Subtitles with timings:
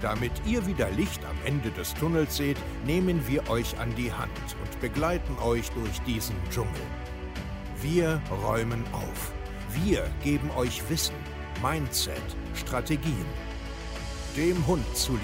[0.00, 2.56] Damit ihr wieder Licht am Ende des Tunnels seht,
[2.86, 4.30] nehmen wir euch an die Hand
[4.62, 6.70] und begleiten euch durch diesen Dschungel.
[7.82, 9.32] Wir räumen auf.
[9.84, 11.14] Wir geben euch Wissen,
[11.62, 12.14] Mindset,
[12.54, 13.26] Strategien.
[14.36, 15.22] Dem Hund zuliebe.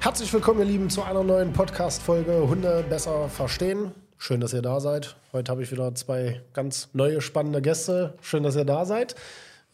[0.00, 3.92] Herzlich willkommen, ihr Lieben, zu einer neuen Podcast-Folge Hunde besser verstehen.
[4.18, 5.14] Schön, dass ihr da seid.
[5.32, 8.14] Heute habe ich wieder zwei ganz neue, spannende Gäste.
[8.20, 9.14] Schön, dass ihr da seid.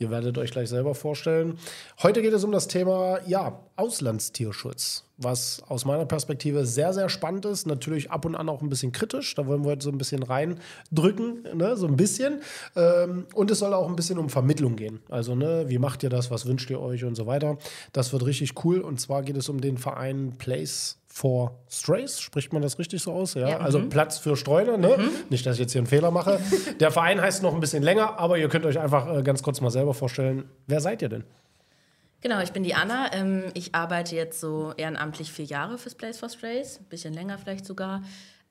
[0.00, 1.58] Ihr werdet euch gleich selber vorstellen.
[2.02, 7.46] Heute geht es um das Thema ja, Auslandstierschutz, was aus meiner Perspektive sehr, sehr spannend
[7.46, 7.66] ist.
[7.66, 9.34] Natürlich ab und an auch ein bisschen kritisch.
[9.34, 11.76] Da wollen wir heute so ein bisschen reindrücken, ne?
[11.76, 12.42] so ein bisschen.
[12.76, 15.00] Ähm, und es soll auch ein bisschen um Vermittlung gehen.
[15.08, 16.30] Also, ne, wie macht ihr das?
[16.30, 17.58] Was wünscht ihr euch und so weiter.
[17.92, 18.80] Das wird richtig cool.
[18.80, 23.12] Und zwar geht es um den Verein Place for Strays, spricht man das richtig so
[23.12, 23.34] aus?
[23.34, 23.88] Ja, ja also mhm.
[23.88, 24.96] Platz für Streuner, ne?
[24.98, 25.10] Mhm.
[25.30, 26.40] Nicht, dass ich jetzt hier einen Fehler mache.
[26.80, 29.60] Der Verein heißt noch ein bisschen länger, aber ihr könnt euch einfach äh, ganz kurz
[29.60, 30.48] mal selber vorstellen.
[30.68, 31.24] Wer seid ihr denn?
[32.20, 33.12] Genau, ich bin die Anna.
[33.12, 37.36] Ähm, ich arbeite jetzt so ehrenamtlich vier Jahre fürs Place for Strays, ein bisschen länger
[37.38, 38.02] vielleicht sogar.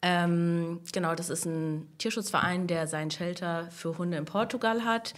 [0.01, 5.13] Ähm, genau, das ist ein Tierschutzverein, der seinen Shelter für Hunde in Portugal hat,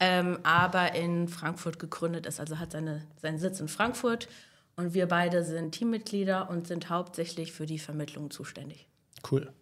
[0.00, 4.26] ähm, aber in Frankfurt gegründet ist, also hat seine, seinen Sitz in Frankfurt
[4.76, 8.88] und wir beide sind Teammitglieder und sind hauptsächlich für die Vermittlung zuständig.
[9.30, 9.52] Cool.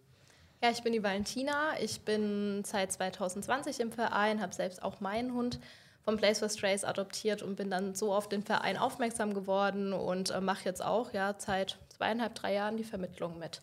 [0.63, 1.79] Ja, ich bin die Valentina.
[1.81, 5.59] Ich bin seit 2020 im Verein, habe selbst auch meinen Hund
[6.03, 10.31] vom Place for Strays adoptiert und bin dann so auf den Verein aufmerksam geworden und
[10.31, 13.61] äh, mache jetzt auch ja seit zweieinhalb, drei Jahren die Vermittlung mit.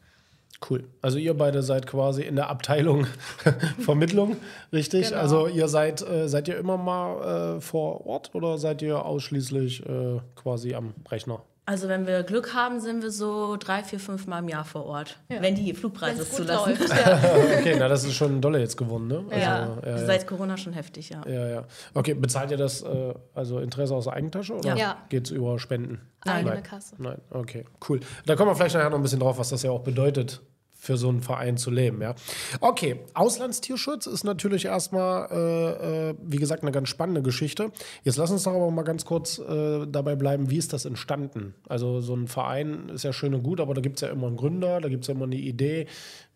[0.68, 0.84] Cool.
[1.00, 3.06] Also ihr beide seid quasi in der Abteilung
[3.78, 4.36] Vermittlung,
[4.72, 5.08] richtig?
[5.08, 5.20] Genau.
[5.20, 9.86] Also ihr seid, äh, seid ihr immer mal äh, vor Ort oder seid ihr ausschließlich
[9.86, 11.42] äh, quasi am Rechner?
[11.70, 14.86] Also wenn wir Glück haben, sind wir so drei, vier, fünf Mal im Jahr vor
[14.86, 15.40] Ort, ja.
[15.40, 16.70] wenn die Flugpreise es zulassen.
[16.70, 17.20] Läuft, ja.
[17.60, 19.24] okay, na das ist schon dolle jetzt gewonnen, ne?
[19.30, 19.78] Also, ja.
[19.86, 21.22] ja, seit Corona schon heftig, ja.
[21.28, 21.64] Ja, ja.
[21.94, 24.96] Okay, bezahlt ihr das, äh, also Interesse aus der Eigentasche oder ja.
[25.10, 26.00] geht es über Spenden?
[26.24, 26.48] Nein.
[26.48, 26.96] Eigene Kasse.
[26.98, 28.00] Nein, okay, cool.
[28.26, 30.40] Da kommen wir vielleicht nachher noch ein bisschen drauf, was das ja auch bedeutet,
[30.80, 32.00] für so einen Verein zu leben.
[32.00, 32.14] Ja.
[32.60, 37.70] Okay, Auslandstierschutz ist natürlich erstmal, äh, äh, wie gesagt, eine ganz spannende Geschichte.
[38.02, 41.54] Jetzt lass uns doch aber mal ganz kurz äh, dabei bleiben, wie ist das entstanden?
[41.68, 44.26] Also so ein Verein ist ja schön und gut, aber da gibt es ja immer
[44.26, 45.86] einen Gründer, da gibt es ja immer eine Idee.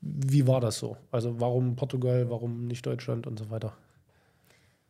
[0.02, 0.98] Wie war das so?
[1.10, 3.72] Also warum Portugal, warum nicht Deutschland und so weiter?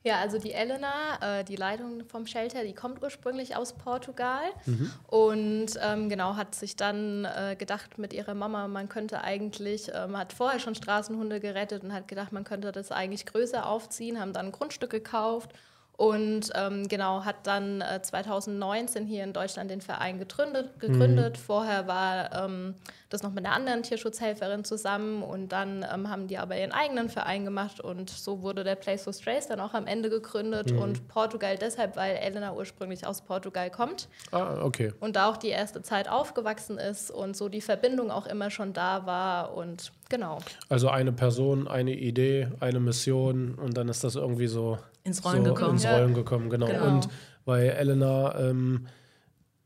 [0.07, 4.93] Ja, also die Elena, äh, die Leitung vom Shelter, die kommt ursprünglich aus Portugal mhm.
[5.07, 10.19] und ähm, genau hat sich dann äh, gedacht mit ihrer Mama, man könnte eigentlich, ähm,
[10.19, 14.35] hat vorher schon Straßenhunde gerettet und hat gedacht, man könnte das eigentlich größer aufziehen, haben
[14.35, 15.55] dann ein Grundstück gekauft
[15.97, 20.81] und ähm, genau hat dann äh, 2019 hier in Deutschland den Verein gegründet.
[20.81, 21.39] gegründet.
[21.39, 21.41] Mhm.
[21.41, 22.75] Vorher war ähm,
[23.11, 27.09] das noch mit einer anderen Tierschutzhelferin zusammen und dann ähm, haben die aber ihren eigenen
[27.09, 30.81] Verein gemacht und so wurde der Place for Strays dann auch am Ende gegründet mhm.
[30.81, 34.09] und Portugal deshalb, weil Elena ursprünglich aus Portugal kommt.
[34.33, 34.93] Ah, okay.
[34.99, 38.73] Und da auch die erste Zeit aufgewachsen ist und so die Verbindung auch immer schon
[38.73, 40.39] da war und genau.
[40.69, 45.45] Also eine Person, eine Idee, eine Mission und dann ist das irgendwie so ins Rollen
[45.45, 45.75] so gekommen.
[45.75, 46.67] Ins Rollen gekommen, genau.
[46.67, 46.87] genau.
[46.87, 47.09] Und
[47.45, 48.87] weil Elena ähm,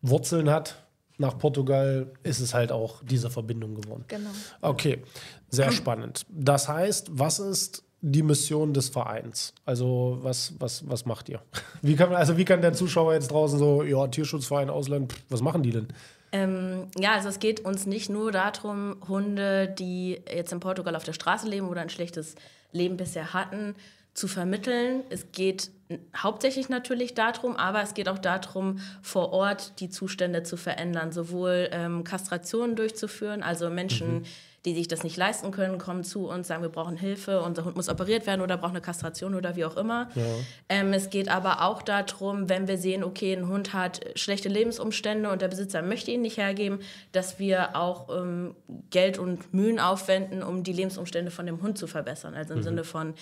[0.03, 0.77] Wurzeln hat
[1.17, 4.05] nach Portugal, ist es halt auch diese Verbindung geworden.
[4.09, 4.31] Genau.
[4.61, 5.03] Okay,
[5.49, 6.25] sehr spannend.
[6.29, 9.53] Das heißt, was ist die Mission des Vereins?
[9.65, 11.43] Also was, was, was macht ihr?
[11.83, 15.43] Wie kann, also wie kann der Zuschauer jetzt draußen so, ja, Tierschutzverein, Ausland, pff, was
[15.43, 15.89] machen die denn?
[16.31, 21.05] Ähm, ja, also es geht uns nicht nur darum, Hunde, die jetzt in Portugal auf
[21.05, 22.35] der Straße leben oder ein schlechtes
[22.73, 23.75] Leben bisher hatten,
[24.15, 25.05] zu vermitteln.
[25.11, 25.71] Es geht
[26.17, 31.69] hauptsächlich natürlich darum, aber es geht auch darum, vor Ort die Zustände zu verändern, sowohl
[31.73, 34.23] ähm, Kastrationen durchzuführen, also Menschen, mhm.
[34.67, 37.77] die sich das nicht leisten können, kommen zu uns, sagen, wir brauchen Hilfe, unser Hund
[37.77, 40.11] muss operiert werden oder braucht eine Kastration oder wie auch immer.
[40.15, 40.23] Ja.
[40.69, 45.31] Ähm, es geht aber auch darum, wenn wir sehen, okay, ein Hund hat schlechte Lebensumstände
[45.31, 46.81] und der Besitzer möchte ihn nicht hergeben,
[47.13, 48.55] dass wir auch ähm,
[48.91, 52.35] Geld und Mühen aufwenden, um die Lebensumstände von dem Hund zu verbessern.
[52.35, 52.65] Also im mhm.
[52.65, 53.15] Sinne von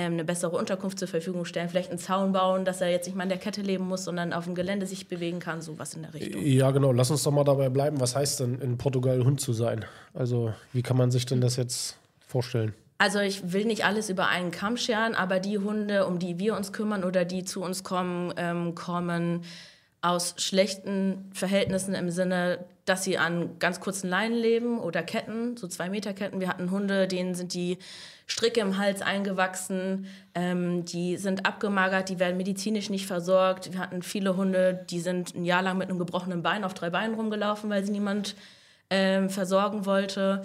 [0.00, 3.16] ähm, eine bessere Unterkunft zur Verfügung stellen, vielleicht einen Zaun bauen, dass er jetzt nicht
[3.16, 6.02] mal in der Kette leben muss, sondern auf dem Gelände sich bewegen kann, sowas in
[6.02, 6.42] der Richtung.
[6.42, 6.92] Ja, genau.
[6.92, 8.00] Lass uns doch mal dabei bleiben.
[8.00, 9.84] Was heißt denn in Portugal Hund zu sein?
[10.14, 12.72] Also wie kann man sich denn das jetzt vorstellen?
[12.96, 16.56] Also ich will nicht alles über einen Kamm scheren, aber die Hunde, um die wir
[16.56, 19.42] uns kümmern oder die zu uns kommen, ähm, kommen
[20.02, 25.68] aus schlechten Verhältnissen im Sinne, dass sie an ganz kurzen Leinen leben oder Ketten, so
[25.68, 26.40] zwei Meter Ketten.
[26.40, 27.78] Wir hatten Hunde, denen sind die
[28.26, 33.72] Stricke im Hals eingewachsen, ähm, die sind abgemagert, die werden medizinisch nicht versorgt.
[33.72, 36.90] Wir hatten viele Hunde, die sind ein Jahr lang mit einem gebrochenen Bein auf drei
[36.90, 38.34] Beinen rumgelaufen, weil sie niemand
[38.90, 40.42] ähm, versorgen wollte.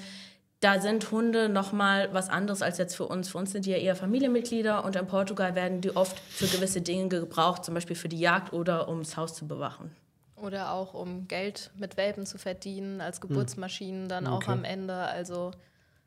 [0.59, 3.29] Da sind Hunde nochmal was anderes als jetzt für uns.
[3.29, 6.81] Für uns sind die ja eher Familienmitglieder und in Portugal werden die oft für gewisse
[6.81, 9.95] Dinge gebraucht, zum Beispiel für die Jagd oder um das Haus zu bewachen.
[10.35, 14.35] Oder auch um Geld mit Welpen zu verdienen, als Geburtsmaschinen dann okay.
[14.35, 14.95] auch am Ende.
[14.95, 15.51] Also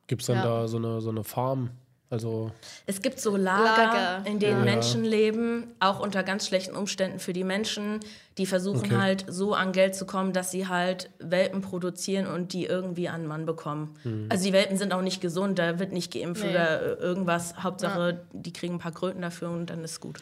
[0.07, 0.43] Gibt es dann ja.
[0.43, 1.71] da so eine, so eine Farm?
[2.11, 2.51] Also
[2.87, 4.27] es gibt so Lager, Lager.
[4.27, 4.65] in denen ja.
[4.65, 8.01] Menschen leben, auch unter ganz schlechten Umständen für die Menschen.
[8.39, 8.97] Die versuchen okay.
[8.97, 13.27] halt so an Geld zu kommen, dass sie halt Welpen produzieren und die irgendwie an
[13.27, 13.95] Mann bekommen.
[14.05, 14.27] Mhm.
[14.31, 16.51] Also die Welpen sind auch nicht gesund, da wird nicht geimpft nee.
[16.51, 17.63] oder irgendwas.
[17.63, 18.19] Hauptsache, ja.
[18.33, 20.19] die kriegen ein paar Kröten dafür und dann ist gut.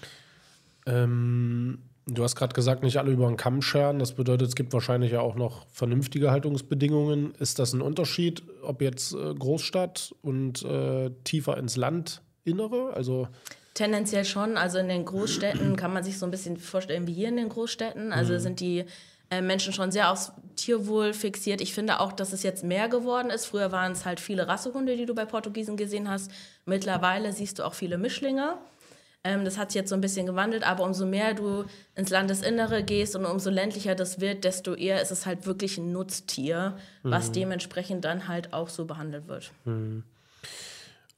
[0.86, 3.98] Ähm, Du hast gerade gesagt, nicht alle über den Kamm scheren.
[3.98, 7.34] Das bedeutet, es gibt wahrscheinlich ja auch noch vernünftige Haltungsbedingungen.
[7.34, 12.92] Ist das ein Unterschied, ob jetzt äh, Großstadt und äh, tiefer ins Landinnere?
[12.94, 13.26] Also
[13.74, 14.56] Tendenziell schon.
[14.56, 17.48] Also in den Großstädten kann man sich so ein bisschen vorstellen wie hier in den
[17.48, 18.12] Großstädten.
[18.12, 18.38] Also mhm.
[18.38, 18.84] sind die
[19.28, 21.60] äh, Menschen schon sehr aufs Tierwohl fixiert.
[21.60, 23.46] Ich finde auch, dass es jetzt mehr geworden ist.
[23.46, 26.30] Früher waren es halt viele Rassehunde, die du bei Portugiesen gesehen hast.
[26.66, 28.54] Mittlerweile siehst du auch viele Mischlinge.
[29.26, 31.64] Ähm, das hat sich jetzt so ein bisschen gewandelt, aber umso mehr du
[31.96, 35.90] ins Landesinnere gehst und umso ländlicher das wird, desto eher ist es halt wirklich ein
[35.90, 37.10] Nutztier, mhm.
[37.10, 39.50] was dementsprechend dann halt auch so behandelt wird.
[39.64, 40.04] Mhm.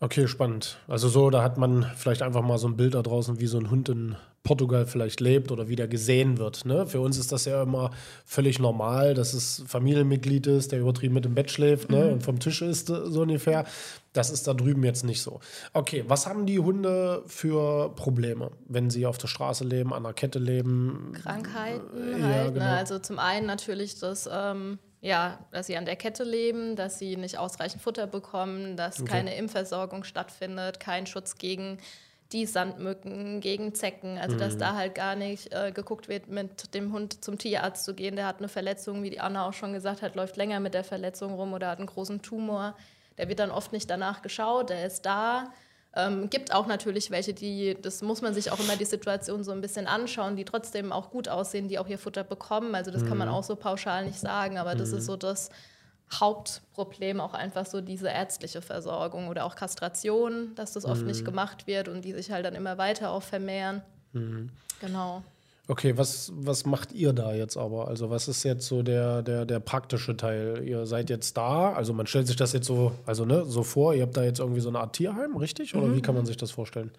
[0.00, 0.78] Okay, spannend.
[0.86, 3.58] Also so, da hat man vielleicht einfach mal so ein Bild da draußen, wie so
[3.58, 4.16] ein Hund in
[4.48, 6.64] Portugal vielleicht lebt oder wie der gesehen wird.
[6.64, 6.86] Ne?
[6.86, 7.90] Für uns ist das ja immer
[8.24, 12.06] völlig normal, dass es Familienmitglied ist, der übertrieben mit dem Bett schläft ne?
[12.06, 12.12] mhm.
[12.14, 13.66] und vom Tisch ist, so ungefähr.
[14.14, 15.40] Das ist da drüben jetzt nicht so.
[15.74, 20.14] Okay, was haben die Hunde für Probleme, wenn sie auf der Straße leben, an der
[20.14, 21.12] Kette leben?
[21.22, 22.46] Krankheiten halt.
[22.46, 22.52] Ne?
[22.54, 22.64] Genau.
[22.64, 22.70] Ne?
[22.70, 24.28] Also zum einen natürlich das...
[24.32, 28.98] Ähm ja, dass sie an der Kette leben, dass sie nicht ausreichend Futter bekommen, dass
[29.00, 29.08] okay.
[29.08, 31.78] keine Impfversorgung stattfindet, kein Schutz gegen
[32.32, 34.18] die Sandmücken, gegen Zecken.
[34.18, 34.40] Also, mhm.
[34.40, 38.16] dass da halt gar nicht äh, geguckt wird, mit dem Hund zum Tierarzt zu gehen.
[38.16, 40.84] Der hat eine Verletzung, wie die Anna auch schon gesagt hat, läuft länger mit der
[40.84, 42.76] Verletzung rum oder hat einen großen Tumor.
[43.16, 45.52] Der wird dann oft nicht danach geschaut, der ist da
[45.98, 49.52] ähm, gibt auch natürlich welche, die, das muss man sich auch immer die Situation so
[49.52, 52.74] ein bisschen anschauen, die trotzdem auch gut aussehen, die auch ihr Futter bekommen.
[52.74, 53.08] Also das mhm.
[53.08, 53.34] kann man mhm.
[53.34, 54.78] auch so pauschal nicht sagen, aber mhm.
[54.78, 55.50] das ist so das
[56.12, 61.08] Hauptproblem, auch einfach so diese ärztliche Versorgung oder auch Kastration, dass das oft mhm.
[61.08, 63.82] nicht gemacht wird und die sich halt dann immer weiter auch vermehren.
[64.12, 64.50] Mhm.
[64.80, 65.22] Genau.
[65.70, 67.88] Okay, was, was macht ihr da jetzt aber?
[67.88, 70.62] Also, was ist jetzt so der, der, der praktische Teil?
[70.64, 73.92] Ihr seid jetzt da, also man stellt sich das jetzt so, also ne, so vor,
[73.92, 75.74] ihr habt da jetzt irgendwie so eine Art Tierheim, richtig?
[75.74, 75.96] Oder mhm.
[75.96, 76.90] wie kann man sich das vorstellen?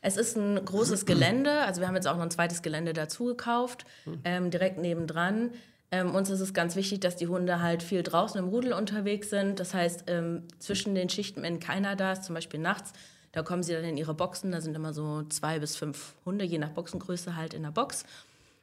[0.00, 3.26] Es ist ein großes Gelände, also wir haben jetzt auch noch ein zweites Gelände dazu
[3.26, 4.20] gekauft, mhm.
[4.24, 5.50] ähm, direkt nebendran.
[5.94, 9.30] Ähm, uns ist es ganz wichtig, dass die Hunde halt viel draußen im Rudel unterwegs
[9.30, 9.60] sind.
[9.60, 12.92] Das heißt, ähm, zwischen den Schichten, wenn keiner da ist, zum Beispiel nachts,
[13.30, 16.44] da kommen sie dann in ihre Boxen, da sind immer so zwei bis fünf Hunde,
[16.44, 18.04] je nach Boxengröße halt in der Box.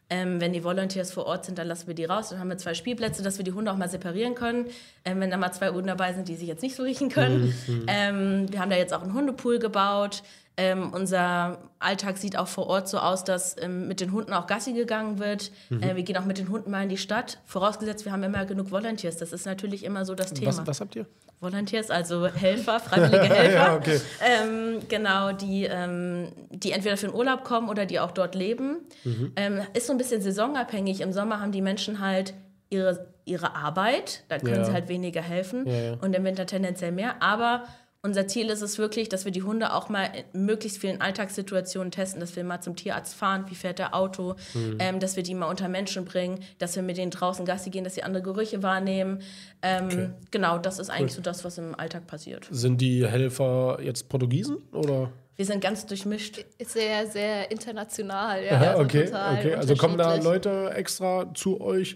[0.09, 2.29] Ähm, wenn die Volunteers vor Ort sind, dann lassen wir die raus.
[2.29, 4.65] Dann haben wir zwei Spielplätze, dass wir die Hunde auch mal separieren können.
[5.05, 7.53] Ähm, wenn da mal zwei Hunde dabei sind, die sich jetzt nicht so riechen können.
[7.65, 7.85] Mhm.
[7.87, 10.21] Ähm, wir haben da jetzt auch einen Hundepool gebaut.
[10.57, 14.47] Ähm, unser Alltag sieht auch vor Ort so aus, dass ähm, mit den Hunden auch
[14.47, 15.51] Gassi gegangen wird.
[15.69, 15.81] Mhm.
[15.81, 17.39] Äh, wir gehen auch mit den Hunden mal in die Stadt.
[17.45, 19.17] Vorausgesetzt, wir haben immer genug Volunteers.
[19.17, 20.49] Das ist natürlich immer so das Thema.
[20.49, 21.05] Was, was habt ihr?
[21.39, 23.53] Volunteers, also Helfer, freiwillige Helfer.
[23.53, 23.99] ja, okay.
[24.21, 28.77] ähm, genau, die, ähm, die entweder für den Urlaub kommen oder die auch dort leben.
[29.03, 29.31] Mhm.
[29.35, 31.01] Ähm, ist so ein bisschen saisonabhängig.
[31.01, 32.35] Im Sommer haben die Menschen halt
[32.69, 34.65] ihre, ihre Arbeit, da können ja.
[34.65, 37.21] sie halt weniger helfen ja, und im Winter tendenziell mehr.
[37.23, 37.63] Aber
[38.03, 41.91] unser Ziel ist es wirklich, dass wir die Hunde auch mal in möglichst vielen Alltagssituationen
[41.91, 44.77] testen, dass wir mal zum Tierarzt fahren, wie fährt der Auto, mhm.
[44.79, 47.83] ähm, dass wir die mal unter Menschen bringen, dass wir mit denen draußen Gassi gehen,
[47.83, 49.21] dass sie andere Gerüche wahrnehmen.
[49.61, 50.09] Ähm, okay.
[50.31, 51.17] Genau, das ist eigentlich cool.
[51.17, 52.47] so das, was im Alltag passiert.
[52.49, 55.11] Sind die Helfer jetzt Portugiesen oder?
[55.35, 56.43] Wir sind ganz durchmischt.
[56.63, 58.51] Sehr, sehr international, ja.
[58.53, 59.55] Aha, also okay, okay.
[59.55, 61.95] Also kommen da Leute extra zu euch?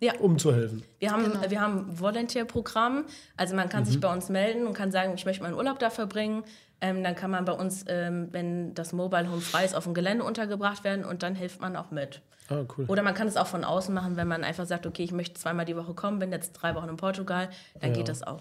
[0.00, 0.14] Ja.
[0.18, 0.82] um zu helfen.
[0.98, 1.50] Wir haben, genau.
[1.50, 3.04] wir haben ein Volunteer-Programm.
[3.36, 3.86] Also man kann mhm.
[3.86, 6.44] sich bei uns melden und kann sagen, ich möchte meinen Urlaub da verbringen.
[6.80, 9.94] Ähm, dann kann man bei uns, ähm, wenn das Mobile Home frei ist, auf dem
[9.94, 12.22] Gelände untergebracht werden und dann hilft man auch mit.
[12.48, 12.86] Ah, cool.
[12.88, 15.38] Oder man kann es auch von außen machen, wenn man einfach sagt, okay, ich möchte
[15.38, 17.96] zweimal die Woche kommen, bin jetzt drei Wochen in Portugal, dann ja.
[17.96, 18.40] geht das auch.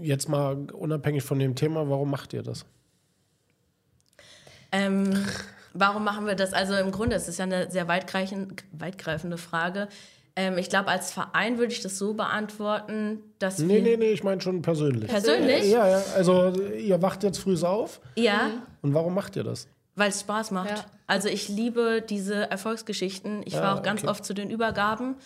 [0.00, 2.64] Jetzt mal unabhängig von dem Thema, warum macht ihr das?
[4.72, 5.24] Ähm,
[5.72, 6.52] warum machen wir das?
[6.52, 9.88] Also im Grunde ist es ja eine sehr weitgreifende Frage.
[10.36, 13.82] Ähm, ich glaube, als Verein würde ich das so beantworten, dass nee, wir.
[13.82, 15.08] Nee, nee, nee, ich meine schon persönlich.
[15.08, 15.70] Persönlich?
[15.70, 16.02] Ja, ja.
[16.16, 18.00] Also, ihr wacht jetzt früh auf.
[18.16, 18.50] Ja.
[18.82, 19.68] Und warum macht ihr das?
[19.94, 20.70] Weil es Spaß macht.
[20.70, 20.84] Ja.
[21.06, 23.42] Also, ich liebe diese Erfolgsgeschichten.
[23.44, 24.10] Ich ja, fahre auch ganz okay.
[24.10, 25.16] oft zu den Übergaben.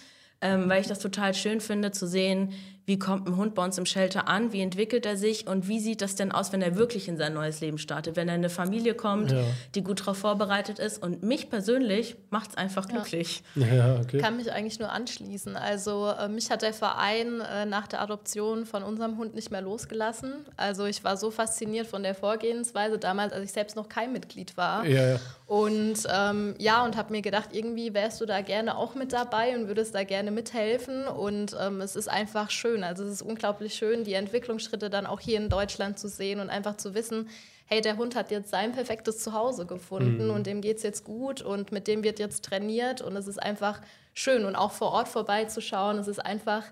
[0.40, 2.52] ähm, weil ich das total schön finde zu sehen,
[2.88, 5.78] wie kommt ein Hund bei uns im Shelter an, wie entwickelt er sich und wie
[5.78, 8.40] sieht das denn aus, wenn er wirklich in sein neues Leben startet, wenn er in
[8.40, 9.42] eine Familie kommt, Ja.
[9.74, 11.02] die gut darauf vorbereitet ist.
[11.02, 13.42] Und mich persönlich macht es einfach glücklich.
[13.56, 14.16] Ja, okay.
[14.18, 15.54] kann mich eigentlich nur anschließen.
[15.54, 19.60] Also äh, mich hat der Verein äh, nach der Adoption von unserem Hund nicht mehr
[19.60, 20.32] losgelassen.
[20.56, 24.56] Also ich war so fasziniert von der Vorgehensweise damals, als ich selbst noch kein Mitglied
[24.56, 24.86] war.
[24.86, 25.20] Ja, ja.
[25.44, 29.54] Und ähm, ja, und habe mir gedacht, irgendwie wärst du da gerne auch mit dabei
[29.56, 31.06] und würdest da gerne mithelfen.
[31.06, 32.77] Und ähm, es ist einfach schön.
[32.84, 36.50] Also es ist unglaublich schön, die Entwicklungsschritte dann auch hier in Deutschland zu sehen und
[36.50, 37.28] einfach zu wissen,
[37.66, 41.42] hey, der Hund hat jetzt sein perfektes Zuhause gefunden und dem geht es jetzt gut
[41.42, 43.80] und mit dem wird jetzt trainiert und es ist einfach
[44.14, 46.64] schön und auch vor Ort vorbeizuschauen, es ist einfach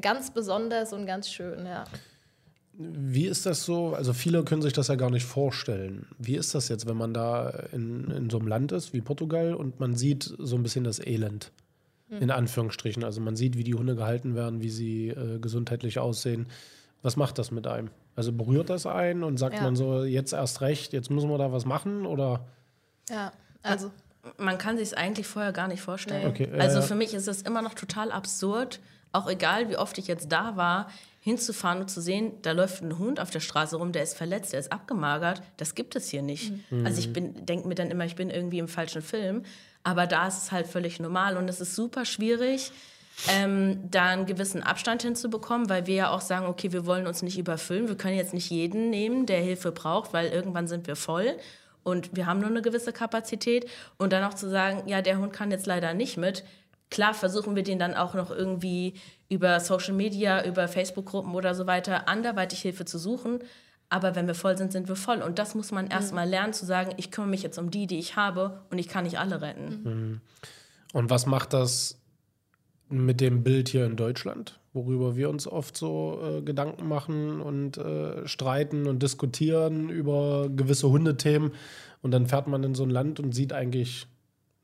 [0.00, 1.84] ganz besonders und ganz schön, ja.
[2.80, 3.94] Wie ist das so?
[3.94, 6.06] Also viele können sich das ja gar nicht vorstellen.
[6.16, 9.54] Wie ist das jetzt, wenn man da in, in so einem Land ist wie Portugal
[9.54, 11.50] und man sieht so ein bisschen das Elend?
[12.10, 13.04] In Anführungsstrichen.
[13.04, 16.46] Also man sieht, wie die Hunde gehalten werden, wie sie äh, gesundheitlich aussehen.
[17.02, 17.90] Was macht das mit einem?
[18.16, 19.62] Also berührt das einen und sagt Ja.
[19.62, 22.06] man so, jetzt erst recht, jetzt müssen wir da was machen?
[22.06, 22.40] Oder
[23.10, 23.90] Ja, also
[24.36, 26.26] Man kann sich es eigentlich vorher gar nicht vorstellen.
[26.26, 28.80] Okay, ja, also für mich ist es immer noch total absurd,
[29.12, 32.98] auch egal wie oft ich jetzt da war, hinzufahren und zu sehen, da läuft ein
[32.98, 35.42] Hund auf der Straße rum, der ist verletzt, der ist abgemagert.
[35.56, 36.52] Das gibt es hier nicht.
[36.84, 39.44] Also ich denke mir dann immer, ich bin irgendwie im falschen Film.
[39.88, 42.72] Aber da ist es halt völlig normal und es ist super schwierig,
[43.26, 47.22] ähm, da einen gewissen Abstand hinzubekommen, weil wir ja auch sagen, okay, wir wollen uns
[47.22, 47.88] nicht überfüllen.
[47.88, 51.38] Wir können jetzt nicht jeden nehmen, der Hilfe braucht, weil irgendwann sind wir voll
[51.84, 53.66] und wir haben nur eine gewisse Kapazität.
[53.96, 56.44] Und dann auch zu sagen, ja, der Hund kann jetzt leider nicht mit.
[56.90, 58.92] Klar versuchen wir den dann auch noch irgendwie
[59.30, 63.38] über Social Media, über Facebook-Gruppen oder so weiter anderweitig Hilfe zu suchen.
[63.90, 65.22] Aber wenn wir voll sind, sind wir voll.
[65.22, 67.98] Und das muss man erstmal lernen, zu sagen, ich kümmere mich jetzt um die, die
[67.98, 70.20] ich habe und ich kann nicht alle retten.
[70.92, 71.98] Und was macht das
[72.90, 77.78] mit dem Bild hier in Deutschland, worüber wir uns oft so äh, Gedanken machen und
[77.78, 81.52] äh, streiten und diskutieren über gewisse Hundethemen?
[82.02, 84.06] Und dann fährt man in so ein Land und sieht eigentlich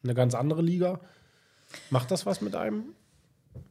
[0.03, 1.01] eine ganz andere Liga.
[1.91, 2.95] Macht das was mit einem?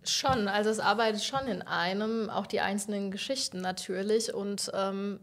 [0.04, 4.34] Schon, also es arbeitet schon in einem, auch die einzelnen Geschichten natürlich.
[4.34, 5.20] Und ähm,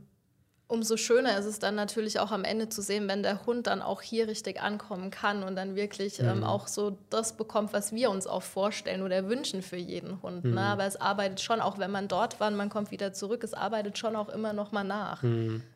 [0.71, 3.83] umso schöner ist es dann natürlich auch am Ende zu sehen, wenn der Hund dann
[3.83, 8.11] auch hier richtig ankommen kann und dann wirklich ähm, auch so das bekommt, was wir
[8.11, 10.45] uns auch vorstellen oder wünschen für jeden Hund.
[10.45, 10.61] Ne?
[10.61, 13.55] Aber es arbeitet schon, auch wenn man dort war und man kommt wieder zurück, es
[13.55, 15.23] arbeitet schon auch immer noch mal nach,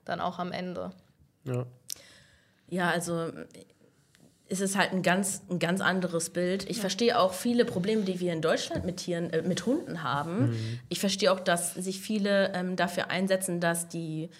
[0.05, 0.91] dann auch am Ende.
[1.45, 1.67] Ja.
[2.69, 3.31] Ja, also
[4.49, 6.69] es ist halt ein ganz, ein ganz anderes Bild.
[6.69, 10.57] Ich verstehe auch viele Probleme, die wir in Deutschland mit Tieren, äh, mit Hunden haben.
[10.89, 14.31] Ich verstehe auch, dass sich viele ähm, dafür einsetzen, dass die, ähm,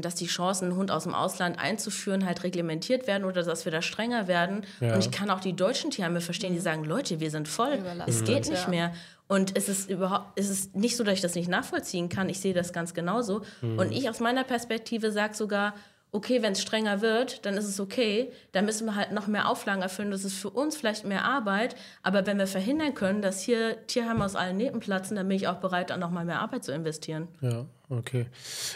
[0.00, 3.70] dass die Chancen, einen Hund aus dem Ausland einzuführen, halt reglementiert werden oder dass wir
[3.70, 4.66] da strenger werden.
[4.80, 4.94] Ja.
[4.94, 8.24] Und ich kann auch die deutschen Tierheime verstehen, die sagen, Leute, wir sind voll, es
[8.24, 8.68] geht nicht ja.
[8.68, 8.92] mehr.
[9.28, 12.28] Und es ist überhaupt, es ist nicht so, dass ich das nicht nachvollziehen kann.
[12.28, 13.42] Ich sehe das ganz genauso.
[13.60, 15.74] Und ich aus meiner Perspektive sage sogar,
[16.10, 18.32] okay, wenn es strenger wird, dann ist es okay.
[18.52, 20.10] Dann müssen wir halt noch mehr Auflagen erfüllen.
[20.10, 21.76] Das ist für uns vielleicht mehr Arbeit.
[22.02, 25.48] Aber wenn wir verhindern können, dass hier Tierheime aus allen Nähten platzen, dann bin ich
[25.48, 27.28] auch bereit, dann noch mal mehr Arbeit zu investieren.
[27.40, 28.26] Ja, okay.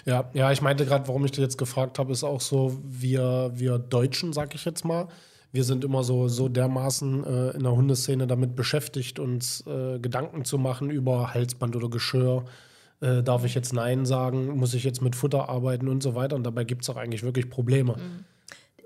[0.05, 3.51] Ja, ja ich meinte gerade, warum ich dich jetzt gefragt habe, ist auch so, wir,
[3.55, 5.09] wir Deutschen, sag ich jetzt mal,
[5.53, 10.45] wir sind immer so, so dermaßen äh, in der Hundeszene damit beschäftigt, uns äh, Gedanken
[10.45, 12.45] zu machen über Halsband oder Geschirr.
[13.03, 14.57] Äh, darf ich jetzt Nein sagen?
[14.57, 16.37] Muss ich jetzt mit Futter arbeiten und so weiter?
[16.37, 17.97] Und dabei gibt es auch eigentlich wirklich Probleme.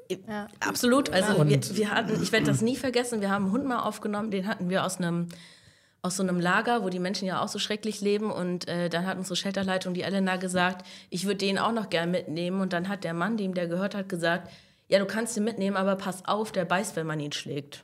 [0.08, 0.48] Ja.
[0.60, 1.10] Absolut.
[1.10, 3.80] Also Und- wir, wir hatten, ich werde das nie vergessen, wir haben einen Hund mal
[3.80, 5.28] aufgenommen, den hatten wir aus einem
[6.02, 8.30] aus so einem Lager, wo die Menschen ja auch so schrecklich leben.
[8.30, 12.12] Und äh, dann hat unsere Shelterleitung, die Elena, gesagt, ich würde den auch noch gern
[12.12, 12.60] mitnehmen.
[12.60, 14.52] Und dann hat der Mann, dem der gehört hat, gesagt,
[14.88, 17.82] ja, du kannst ihn mitnehmen, aber pass auf, der beißt, wenn man ihn schlägt.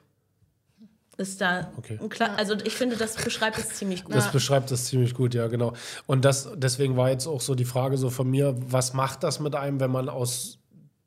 [1.23, 1.99] Ist da Okay.
[2.09, 4.15] klar, also ich finde, das beschreibt es ziemlich gut.
[4.15, 5.73] Das beschreibt das ziemlich gut, ja, genau.
[6.07, 9.39] Und das, deswegen war jetzt auch so die Frage so von mir, was macht das
[9.39, 10.59] mit einem, wenn man aus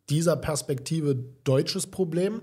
[0.10, 2.42] dieser Perspektive deutsches Problem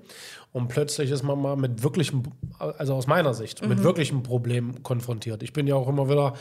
[0.53, 2.25] und plötzlich ist man mal mit wirklichem,
[2.59, 5.43] also aus meiner Sicht, mit wirklichem Problem konfrontiert.
[5.43, 6.35] Ich bin ja auch immer wieder,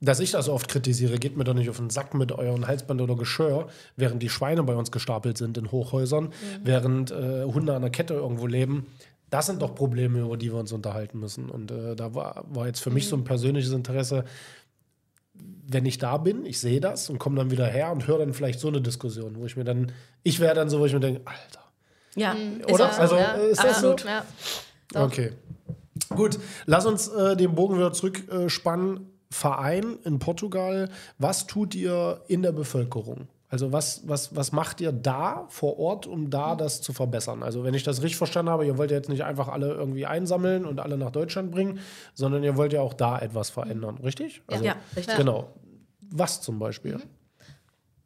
[0.00, 3.00] dass ich das oft kritisiere, geht mir doch nicht auf den Sack mit euren Halsband
[3.00, 6.32] oder Geschirr, während die Schweine bei uns gestapelt sind in Hochhäusern,
[6.64, 8.86] während äh, Hunde an der Kette irgendwo leben.
[9.30, 11.50] Das sind doch Probleme, über die wir uns unterhalten müssen.
[11.50, 14.24] Und äh, da war, war jetzt für mich so ein persönliches Interesse,
[15.68, 18.32] wenn ich da bin, ich sehe das und komme dann wieder her und höre dann
[18.32, 19.92] vielleicht so eine Diskussion, wo ich mir dann,
[20.22, 21.64] ich wäre dann so, wo ich mir denke, Alter.
[22.14, 22.92] ja, ist Oder?
[22.92, 23.00] so.
[23.00, 23.92] Also, ja, äh, ist das so?
[23.92, 24.04] absolut.
[24.04, 24.24] Ja.
[24.92, 25.02] Doch.
[25.02, 25.32] Okay.
[26.10, 29.10] Gut, lass uns äh, den Bogen wieder zurückspannen.
[29.28, 33.26] Verein in Portugal, was tut ihr in der Bevölkerung?
[33.56, 37.42] Also was, was, was macht ihr da vor Ort, um da das zu verbessern?
[37.42, 40.04] Also wenn ich das richtig verstanden habe, ihr wollt ja jetzt nicht einfach alle irgendwie
[40.04, 41.80] einsammeln und alle nach Deutschland bringen,
[42.12, 44.42] sondern ihr wollt ja auch da etwas verändern, richtig?
[44.46, 45.16] Also, Ja, richtig.
[45.16, 45.54] Genau.
[46.02, 47.00] Was zum Beispiel?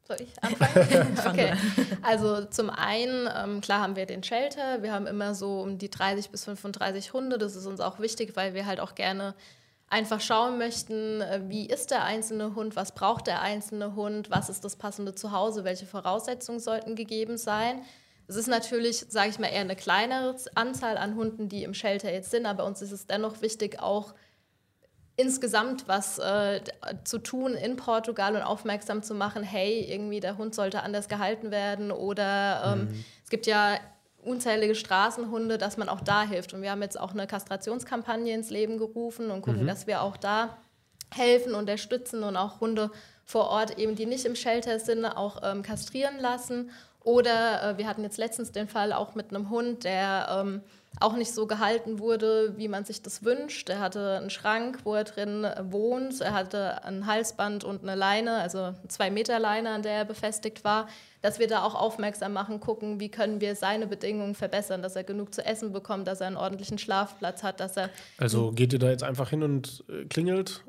[0.07, 1.27] Soll ich anfangen?
[1.27, 1.53] okay.
[2.01, 4.83] Also zum einen, ähm, klar haben wir den Shelter.
[4.83, 7.37] Wir haben immer so um die 30 bis 35 Hunde.
[7.37, 9.35] Das ist uns auch wichtig, weil wir halt auch gerne
[9.91, 14.49] einfach schauen möchten, äh, wie ist der einzelne Hund, was braucht der einzelne Hund, was
[14.49, 17.83] ist das passende Zuhause, welche Voraussetzungen sollten gegeben sein.
[18.27, 22.11] Es ist natürlich, sage ich mal, eher eine kleinere Anzahl an Hunden, die im Shelter
[22.11, 24.13] jetzt sind, aber uns ist es dennoch wichtig, auch
[25.17, 26.61] insgesamt was äh,
[27.03, 31.51] zu tun in Portugal und aufmerksam zu machen, hey, irgendwie der Hund sollte anders gehalten
[31.51, 33.05] werden oder ähm, Mhm.
[33.25, 33.77] es gibt ja
[34.23, 36.53] unzählige Straßenhunde, dass man auch da hilft.
[36.53, 39.41] Und wir haben jetzt auch eine Kastrationskampagne ins Leben gerufen und Mhm.
[39.41, 40.57] gucken, dass wir auch da
[41.13, 42.91] helfen, unterstützen und auch Hunde
[43.25, 46.71] vor Ort eben, die nicht im Shelter sind, auch ähm, kastrieren lassen.
[47.03, 50.61] Oder äh, wir hatten jetzt letztens den Fall auch mit einem Hund, der ähm,
[50.99, 53.69] auch nicht so gehalten wurde, wie man sich das wünscht.
[53.69, 56.19] Er hatte einen Schrank, wo er drin äh, wohnt.
[56.21, 60.05] Er hatte ein Halsband und eine Leine, also eine zwei Meter Leine, an der er
[60.05, 60.87] befestigt war.
[61.23, 65.03] Dass wir da auch aufmerksam machen, gucken, wie können wir seine Bedingungen verbessern, dass er
[65.03, 68.79] genug zu essen bekommt, dass er einen ordentlichen Schlafplatz hat, dass er Also geht ihr
[68.79, 70.61] da jetzt einfach hin und äh, klingelt?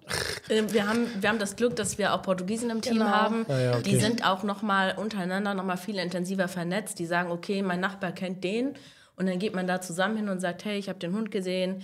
[0.51, 3.07] Ähm, Wir haben, wir haben das Glück, dass wir auch Portugiesen im Team Genau.
[3.07, 3.47] haben.
[3.49, 3.83] Ah ja, okay.
[3.83, 6.99] Die sind auch noch mal untereinander noch mal viel intensiver vernetzt.
[6.99, 8.75] Die sagen, okay, mein Nachbar kennt den.
[9.17, 11.83] Und dann geht man da zusammen hin und sagt, hey, ich habe den Hund gesehen.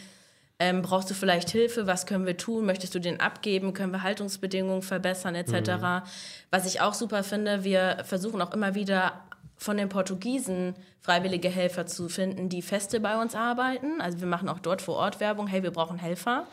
[0.59, 1.87] Ähm, brauchst du vielleicht Hilfe?
[1.87, 2.67] Was können wir tun?
[2.67, 3.75] Möchtest du den abgeben?
[3.75, 5.71] Können wir Haltungsbedingungen verbessern etc.?
[5.77, 6.03] Mhm.
[6.51, 9.13] Was ich auch super finde, wir versuchen auch immer wieder
[9.57, 14.01] von den Portugiesen freiwillige Helfer zu finden, die feste bei uns arbeiten.
[14.01, 16.47] Also wir machen auch dort vor Ort Werbung, hey, wir brauchen Helfer.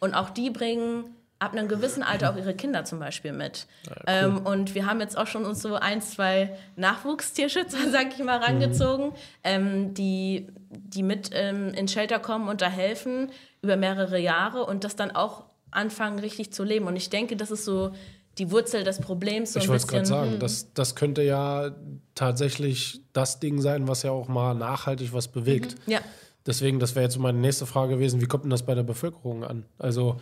[0.00, 3.66] Und auch die bringen ab einem gewissen Alter auch ihre Kinder zum Beispiel mit.
[4.06, 8.38] ähm, und wir haben jetzt auch schon uns so ein, zwei Nachwuchstierschützer, sag ich mal,
[8.38, 13.30] rangezogen, ähm, die, die mit ähm, ins Shelter kommen und da helfen
[13.62, 16.86] über mehrere Jahre und das dann auch anfangen, richtig zu leben.
[16.86, 17.92] Und ich denke, das ist so
[18.38, 19.52] die Wurzel des Problems.
[19.52, 21.72] So Ich wollte es gerade sagen, das, das könnte ja
[22.14, 25.76] tatsächlich das Ding sein, was ja auch mal nachhaltig was bewegt.
[25.86, 26.00] Ja.
[26.46, 29.44] Deswegen, das wäre jetzt meine nächste Frage gewesen, wie kommt denn das bei der Bevölkerung
[29.44, 29.64] an?
[29.78, 30.16] Also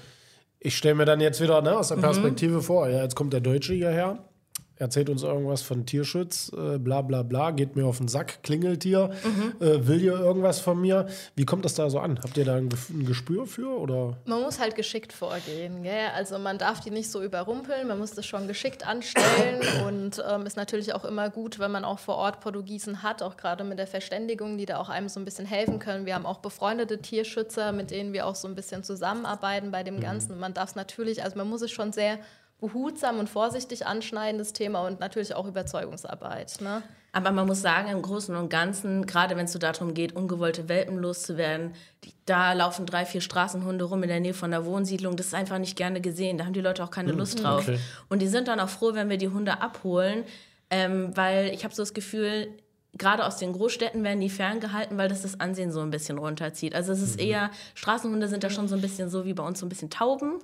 [0.65, 3.41] ich stelle mir dann jetzt wieder ne, aus der Perspektive vor, ja, jetzt kommt der
[3.41, 4.19] Deutsche hierher,
[4.83, 8.83] erzählt uns irgendwas von Tierschutz, äh, bla bla bla, geht mir auf den Sack, klingelt
[8.83, 9.11] hier,
[9.61, 11.07] äh, will hier irgendwas von mir.
[11.37, 12.19] Wie kommt das da so an?
[12.23, 13.79] Habt ihr da ein, ein Gespür für?
[13.79, 14.19] Oder?
[14.27, 15.85] Man muss halt geschickt vorgehen.
[15.85, 16.09] Gell?
[16.15, 20.47] Also man darf die nicht so überrumpeln, man muss das schon geschickt anstellen und ähm,
[20.47, 23.79] ist natürlich auch immer gut, wenn man auch vor Ort Portugiesen hat, auch gerade mit
[23.79, 26.07] der Verständigung, die da auch einem so ein bisschen helfen können.
[26.07, 30.01] Wir haben auch befreundete Tierschützer, mit denen wir auch so ein bisschen zusammenarbeiten bei dem
[30.01, 30.41] Ganzen.
[30.41, 32.19] Man darf es natürlich, also man muss es schon sehr
[32.63, 36.61] behutsam und vorsichtig anschneiden, das Thema, und natürlich auch Überzeugungsarbeit.
[36.61, 36.83] Ne?
[37.11, 40.69] Aber man muss sagen, im Großen und Ganzen, gerade wenn es so darum geht, ungewollte
[40.69, 41.73] Welpen loszuwerden,
[42.05, 45.17] die, da laufen drei, vier Straßenhunde rum in der Nähe von der Wohnsiedlung.
[45.17, 46.39] Das ist einfach nicht gerne gesehen.
[46.39, 47.69] Da haben die Leute auch keine Lust drauf.
[47.69, 47.81] okay.
[48.09, 50.23] Und die sind dann auch froh, wenn wir die Hunde abholen,
[50.71, 52.49] ähm, weil ich habe so das Gefühl,
[52.97, 56.77] gerade aus den Großstädten werden die ferngehalten, weil das das Ansehen so ein bisschen runterzieht.
[56.77, 59.59] Also es ist eher, Straßenhunde sind da schon so ein bisschen so wie bei uns
[59.59, 60.39] so ein bisschen Tauben.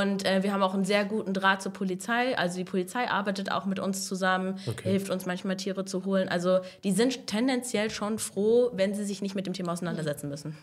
[0.00, 2.36] Und äh, wir haben auch einen sehr guten Draht zur Polizei.
[2.38, 4.90] Also die Polizei arbeitet auch mit uns zusammen, Okay.
[4.90, 6.28] hilft uns manchmal Tiere zu holen.
[6.28, 10.56] Also die sind tendenziell schon froh, wenn sie sich nicht mit dem Thema auseinandersetzen müssen.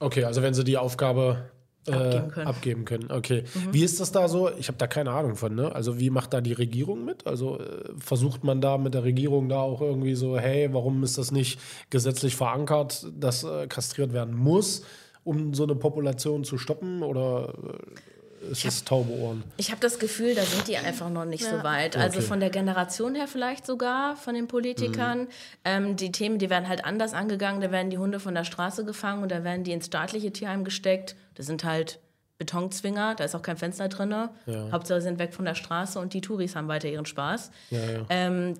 [0.00, 1.50] Okay, also wenn sie die Aufgabe
[1.86, 2.46] äh, Abgeben können.
[2.46, 3.10] abgeben können.
[3.10, 3.44] Okay.
[3.70, 4.50] Wie ist das da so?
[4.58, 5.74] Ich habe da keine Ahnung von, ne?
[5.74, 7.26] Also wie macht da die Regierung mit?
[7.26, 11.18] Also äh, versucht man da mit der Regierung da auch irgendwie so, hey, warum ist
[11.18, 11.60] das nicht
[11.90, 14.82] gesetzlich verankert, dass äh, kastriert werden muss,
[15.24, 17.02] um so eine Population zu stoppen?
[17.02, 18.13] Oder äh,
[18.50, 19.42] ist es taube Ohren?
[19.56, 21.96] Ich habe das Gefühl, da sind die einfach noch nicht so weit.
[21.96, 22.26] Also Okay.
[22.26, 25.28] von der Generation her vielleicht sogar, von den Politikern.
[25.64, 27.60] Ähm, die Themen, die werden halt anders angegangen.
[27.60, 30.64] Da werden die Hunde von der Straße gefangen und da werden die ins staatliche Tierheim
[30.64, 31.16] gesteckt.
[31.34, 31.98] Das sind halt
[32.38, 34.10] Betonzwinger, da ist auch kein Fenster drin.
[34.10, 34.28] Ja.
[34.72, 37.50] Hauptsache sind weg von der Straße und die Touris haben weiter ihren Spaß.
[37.70, 38.06] Ja, ja.
[38.10, 38.54] Ähm,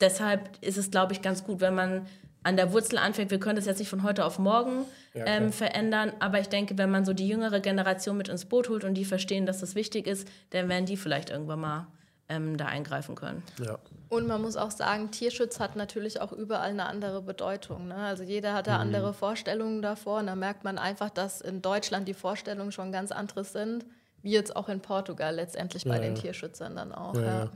[0.00, 2.06] deshalb ist es, glaube ich, ganz gut, wenn man
[2.46, 3.30] an der Wurzel anfängt.
[3.30, 6.78] Wir können das jetzt nicht von heute auf morgen Ja, ähm, verändern, aber ich denke,
[6.78, 9.74] wenn man so die jüngere Generation mit ins Boot holt und die verstehen, dass das
[9.74, 11.86] wichtig ist, dann werden die vielleicht irgendwann mal
[12.28, 13.42] ähm, da eingreifen können.
[13.64, 13.78] ja.
[14.08, 17.88] Und man muss auch sagen, Tierschutz hat natürlich auch überall eine andere Bedeutung.
[17.88, 17.96] Ne?
[17.96, 20.20] Also jeder hat da andere Vorstellungen davor.
[20.20, 23.84] Und da merkt man einfach, dass in Deutschland die Vorstellungen schon ganz andere sind,
[24.22, 26.22] wie jetzt auch in Portugal letztendlich bei Ja, den ja.
[26.22, 27.14] Tierschützern dann auch.
[27.16, 27.50] Ja, Ja, ja.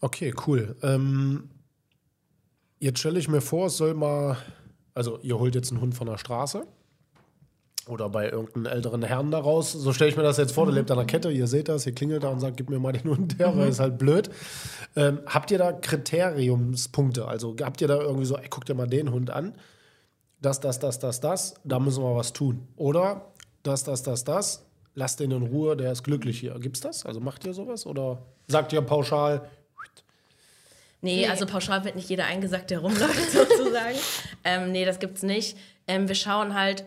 [0.00, 0.76] Okay, cool.
[0.82, 1.50] Ähm,
[2.80, 4.36] jetzt stelle ich mir vor, es soll mal,
[4.94, 6.66] also ihr holt jetzt einen Hund von der Straße
[7.86, 9.72] Oder bei irgendeinem älteren Herrn daraus.
[9.72, 11.86] So stelle ich mir das jetzt vor, der lebt an der Kette, ihr seht das,
[11.86, 14.30] ihr klingelt da und sagt, gib mir mal den Hund her, weil ist halt blöd.
[14.96, 17.28] Ähm, habt ihr da Kriteriumspunkte?
[17.28, 19.54] Also habt ihr da irgendwie so, ey, guck dir mal den Hund an,
[20.40, 22.66] das, das, das, das, das, da müssen wir was tun.
[22.76, 23.26] Oder
[23.62, 24.64] das, das, das, das,
[24.94, 26.58] lasst den in Ruhe, der ist glücklich hier.
[26.58, 27.04] Gibt's das?
[27.04, 27.86] Also macht ihr sowas?
[27.86, 29.48] Oder sagt ihr pauschal,
[31.02, 33.96] Nee, also pauschal wird nicht jeder eingesackt, der rumläuft, sozusagen.
[34.44, 35.56] ähm, nee, das gibt's nicht.
[35.86, 36.84] Ähm, wir schauen halt,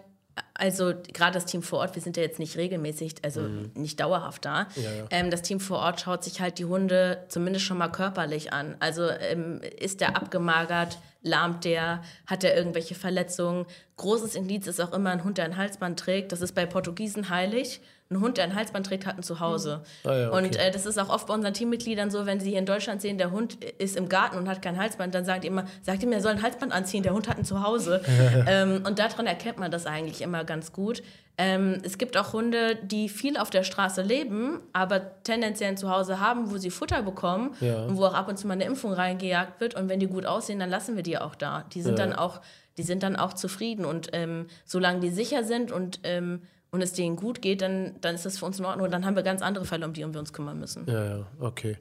[0.54, 3.41] also gerade das Team vor Ort, wir sind ja jetzt nicht regelmäßig, also
[3.76, 4.67] nicht dauerhaft da.
[4.76, 5.06] Ja, ja.
[5.10, 8.76] Ähm, das Team vor Ort schaut sich halt die Hunde zumindest schon mal körperlich an.
[8.80, 13.65] Also ähm, ist der abgemagert, lahmt der, hat der irgendwelche Verletzungen.
[13.97, 16.32] Großes Indiz ist auch immer ein Hund, der ein Halsband trägt.
[16.32, 17.82] Das ist bei Portugiesen heilig.
[18.09, 19.81] Ein Hund, der ein Halsband trägt, hat ein Zuhause.
[20.03, 20.37] Ah ja, okay.
[20.37, 23.01] Und äh, das ist auch oft bei unseren Teammitgliedern so, wenn sie hier in Deutschland
[23.01, 26.03] sehen, der Hund ist im Garten und hat kein Halsband, dann sagt ihr immer, sagt
[26.03, 28.01] ihm, er soll ein Halsband anziehen, der Hund hat ein Zuhause.
[28.47, 31.01] ähm, und daran erkennt man das eigentlich immer ganz gut.
[31.37, 36.19] Ähm, es gibt auch Hunde, die viel auf der Straße leben, aber tendenziell ein Zuhause
[36.19, 37.85] haben, wo sie Futter bekommen Ja.
[37.85, 39.73] und wo auch ab und zu mal eine Impfung reingejagt wird.
[39.73, 41.63] Und wenn die gut aussehen, dann lassen wir die auch da.
[41.73, 42.05] Die sind Ja.
[42.05, 42.41] dann auch,
[42.77, 43.85] die sind dann auch zufrieden.
[43.85, 48.15] Und ähm, solange die sicher sind und, ähm, und es denen gut geht, dann, dann
[48.15, 48.86] ist das für uns in Ordnung.
[48.86, 50.86] Und dann haben wir ganz andere Fälle, um die wir uns kümmern müssen.
[50.88, 51.77] Ja, ja, okay.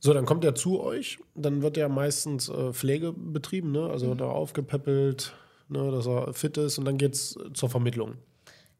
[0.00, 1.18] So, dann kommt er zu euch.
[1.34, 3.90] Dann wird ja meistens äh, Pflege betrieben, ne?
[3.90, 5.34] Also wird er aufgepäppelt,
[5.68, 5.90] ne?
[5.90, 8.14] dass er fit ist und dann geht's zur Vermittlung.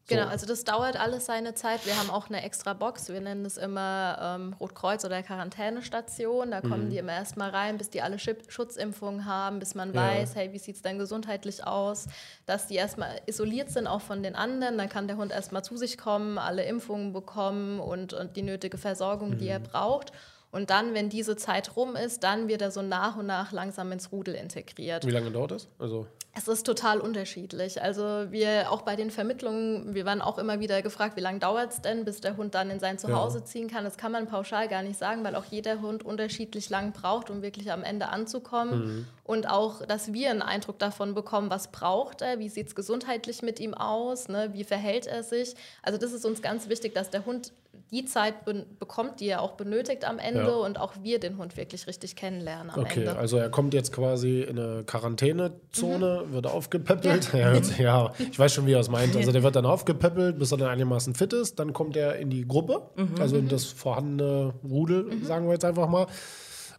[0.09, 1.87] Genau, also das dauert alles seine Zeit.
[1.87, 3.09] Wir haben auch eine extra Box.
[3.09, 6.51] Wir nennen es immer ähm, Rotkreuz oder Quarantänestation.
[6.51, 10.01] Da kommen die immer erstmal rein, bis die alle Schip- Schutzimpfungen haben, bis man Ja.
[10.01, 12.07] weiß, hey, wie sieht es denn gesundheitlich aus,
[12.47, 14.77] dass die erstmal isoliert sind, auch von den anderen.
[14.77, 18.79] Dann kann der Hund erstmal zu sich kommen, alle Impfungen bekommen und, und die nötige
[18.79, 20.13] Versorgung, die er braucht.
[20.51, 23.91] Und dann, wenn diese Zeit rum ist, dann wird er so nach und nach langsam
[23.93, 25.07] ins Rudel integriert.
[25.07, 25.69] Wie lange dauert das?
[25.79, 27.83] Also, Es ist total unterschiedlich.
[27.83, 31.73] Also wir auch bei den Vermittlungen, wir werden auch immer wieder gefragt, wie lange dauert
[31.73, 33.85] es denn, bis der Hund dann in sein Zuhause ziehen kann.
[33.85, 37.43] Das kann man pauschal gar nicht sagen, weil auch jeder Hund unterschiedlich lang braucht, um
[37.43, 39.07] wirklich am Ende anzukommen.
[39.25, 43.43] Und auch, dass wir einen Eindruck davon bekommen, was braucht er, wie sieht es gesundheitlich
[43.43, 44.51] mit ihm aus, ne?
[44.55, 45.55] wie verhält er sich.
[45.83, 47.53] Also das ist uns ganz wichtig, dass der Hund
[47.93, 50.55] die Zeit be bekommt, die er auch benötigt am Ende Ja.
[50.55, 53.17] und auch wir den Hund wirklich richtig kennenlernen am okay, Ende.
[53.17, 57.33] also er kommt jetzt quasi in eine Quarantänezone, wird aufgepäppelt.
[57.35, 57.55] Ja.
[57.79, 59.15] ja, ich weiß schon, wie er es meint.
[59.15, 61.59] Also der wird dann aufgepäppelt, bis er dann einigermaßen fit ist.
[61.59, 65.89] Dann kommt er in die Gruppe, also in das vorhandene Rudel, sagen wir jetzt einfach
[65.89, 66.07] mal.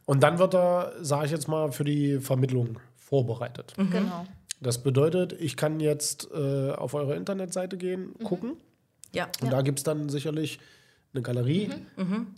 [0.06, 3.74] Und dann wird er, sage ich jetzt mal, für die Vermittlung vorbereitet.
[3.78, 4.26] Genau.
[4.60, 8.54] Das bedeutet, ich kann jetzt äh, auf eure Internetseite gehen, gucken.
[9.14, 9.28] Ja.
[9.42, 10.60] Und da gibt es dann sicherlich
[11.14, 11.70] eine Galerie,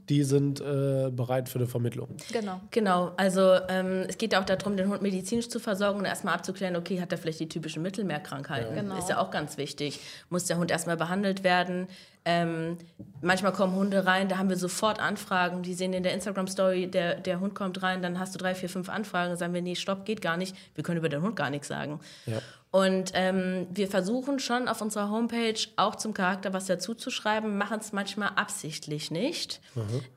[0.09, 2.09] die sind äh, bereit für die Vermittlung.
[2.31, 2.59] Genau.
[2.71, 6.75] Genau, also ähm, es geht auch darum, den Hund medizinisch zu versorgen und erstmal abzuklären,
[6.75, 8.75] okay, hat er vielleicht die typischen Mittelmeerkrankheiten?
[8.75, 8.81] Ja.
[8.81, 8.97] Genau.
[8.97, 9.99] Ist ja auch ganz wichtig.
[10.29, 11.87] Muss der Hund erstmal behandelt werden?
[12.27, 12.77] Ähm,
[13.21, 15.61] manchmal kommen Hunde rein, da haben wir sofort Anfragen.
[15.61, 18.67] Die sehen in der Instagram-Story, der, der Hund kommt rein, dann hast du drei, vier,
[18.67, 19.29] fünf Anfragen.
[19.29, 20.55] Dann sagen wir, nee, stopp, geht gar nicht.
[20.73, 21.99] Wir können über den Hund gar nichts sagen.
[22.25, 22.39] Ja.
[22.75, 27.57] Und ähm, wir versuchen schon auf unserer Homepage auch zum Charakter was dazu zu schreiben,
[27.57, 29.61] machen es manchmal absichtlich nicht.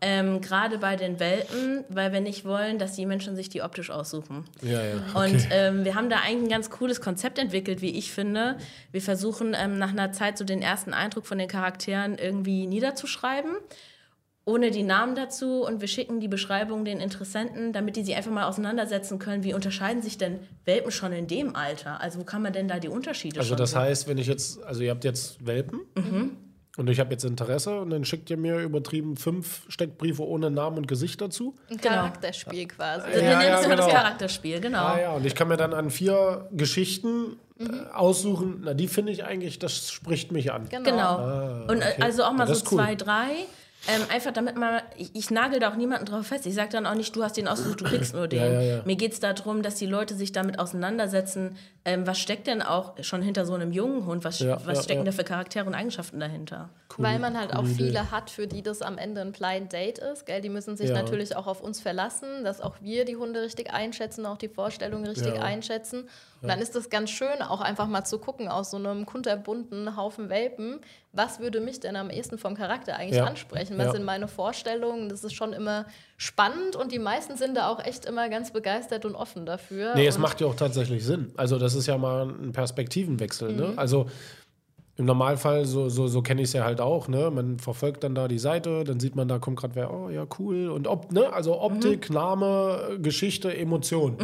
[0.01, 3.91] Ähm, Gerade bei den Welpen, weil wir nicht wollen, dass die Menschen sich die optisch
[3.91, 4.45] aussuchen.
[4.61, 4.97] Ja, ja.
[5.15, 8.57] Und ähm, wir haben da eigentlich ein ganz cooles Konzept entwickelt, wie ich finde.
[8.91, 13.53] Wir versuchen ähm, nach einer Zeit so den ersten Eindruck von den Charakteren irgendwie niederzuschreiben,
[14.49, 15.63] ohne die Namen dazu.
[15.65, 19.55] Und wir schicken die Beschreibung den Interessenten, damit die sich einfach mal auseinandersetzen können, wie
[19.55, 22.01] unterscheiden sich denn Welpen schon in dem Alter?
[22.01, 23.81] Also wo kann man denn da die Unterschiede Also schon das sehen?
[23.81, 25.81] heißt, wenn ich jetzt, also ihr habt jetzt Welpen
[26.77, 30.79] und ich habe jetzt Interesse und dann schickt ihr mir übertrieben fünf Steckbriefe ohne Namen
[30.79, 31.55] und Gesicht dazu.
[31.71, 33.07] Ein Charakterspiel quasi.
[33.07, 33.99] Also wir Ja, nennen ja, es immer das genau.
[33.99, 34.79] Charakterspiel, genau.
[34.85, 39.11] Ah ja, und ich kann mir dann an vier Geschichten äh, aussuchen, na die finde
[39.13, 40.69] ich eigentlich, das spricht mich an.
[40.69, 40.83] Genau.
[40.85, 41.17] Genau.
[41.73, 42.03] und äh, Ah, okay.
[42.03, 42.79] also auch mal Ja, das so cool.
[42.79, 43.27] zwei, drei.
[43.87, 46.47] Ähm, einfach damit man, ich, ich nagel da auch niemanden drauf fest.
[46.47, 48.41] Ich sage dann auch nicht, du hast den ausgesucht, du kriegst nur den.
[48.41, 48.83] Ja, ja, ja.
[48.85, 51.57] Mir geht es darum, dass die Leute sich damit auseinandersetzen,
[51.89, 54.83] ähm, was steckt denn auch schon hinter so einem jungen Hund, was, Ja, was ja,
[54.83, 55.05] stecken ja.
[55.07, 56.69] da für Charaktere und Eigenschaften dahinter.
[56.99, 57.85] Weil man halt auch coole Idee.
[57.85, 60.27] viele hat, für die das am Ende ein Blind Date ist.
[60.27, 60.41] Gell?
[60.41, 60.97] Die müssen sich Ja.
[60.97, 65.07] natürlich auch auf uns verlassen, dass auch wir die Hunde richtig einschätzen, auch die Vorstellungen
[65.07, 65.43] richtig Ja.
[65.43, 66.09] einschätzen.
[66.43, 69.97] Und dann ist es ganz schön, auch einfach mal zu gucken aus so einem kunterbunten
[69.97, 70.81] Haufen Welpen,
[71.13, 73.25] was würde mich denn am ehesten vom Charakter eigentlich Ja.
[73.25, 73.79] ansprechen?
[73.79, 73.93] Was Ja.
[73.93, 75.09] sind meine Vorstellungen?
[75.09, 75.87] Das ist schon immer
[76.21, 79.95] spannend und die meisten sind da auch echt immer ganz begeistert und offen dafür.
[79.95, 81.33] Nee, es macht ja auch tatsächlich Sinn.
[81.37, 83.53] Also das ist ja mal ein Perspektivenwechsel.
[83.55, 83.69] Ne?
[83.69, 83.79] Mhm.
[83.79, 84.07] Also
[84.97, 87.31] im Normalfall, so, so, so kenne ich es ja halt auch, ne?
[87.31, 90.27] Man verfolgt dann da die Seite, dann sieht man, da kommt gerade wer, oh ja,
[90.41, 90.71] cool.
[90.71, 91.33] Und ob, ne?
[91.33, 94.17] Also Optik, Name, Geschichte, Emotion.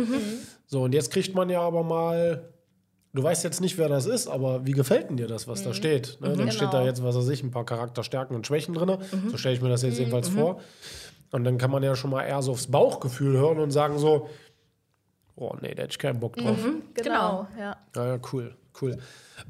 [0.67, 2.51] So, und jetzt kriegt man ja aber mal
[3.15, 5.73] du weißt jetzt nicht, wer das ist, aber wie gefällt denn dir das, was da
[5.73, 6.19] steht?
[6.21, 6.37] Ne?
[6.37, 6.87] Dann steht da Genau.
[6.87, 8.99] jetzt, was weiß ich, ein paar Charakterstärken und Schwächen drin.
[9.31, 10.61] So stelle ich mir das jetzt jedenfalls vor.
[11.35, 14.31] Und dann kann man ja schon mal eher so aufs Bauchgefühl hören und sagen so,
[15.35, 16.57] oh nee, da hätte ich keinen Bock drauf.
[16.95, 17.77] Genau, ja.
[17.97, 18.99] Ja, ja, cool, cool.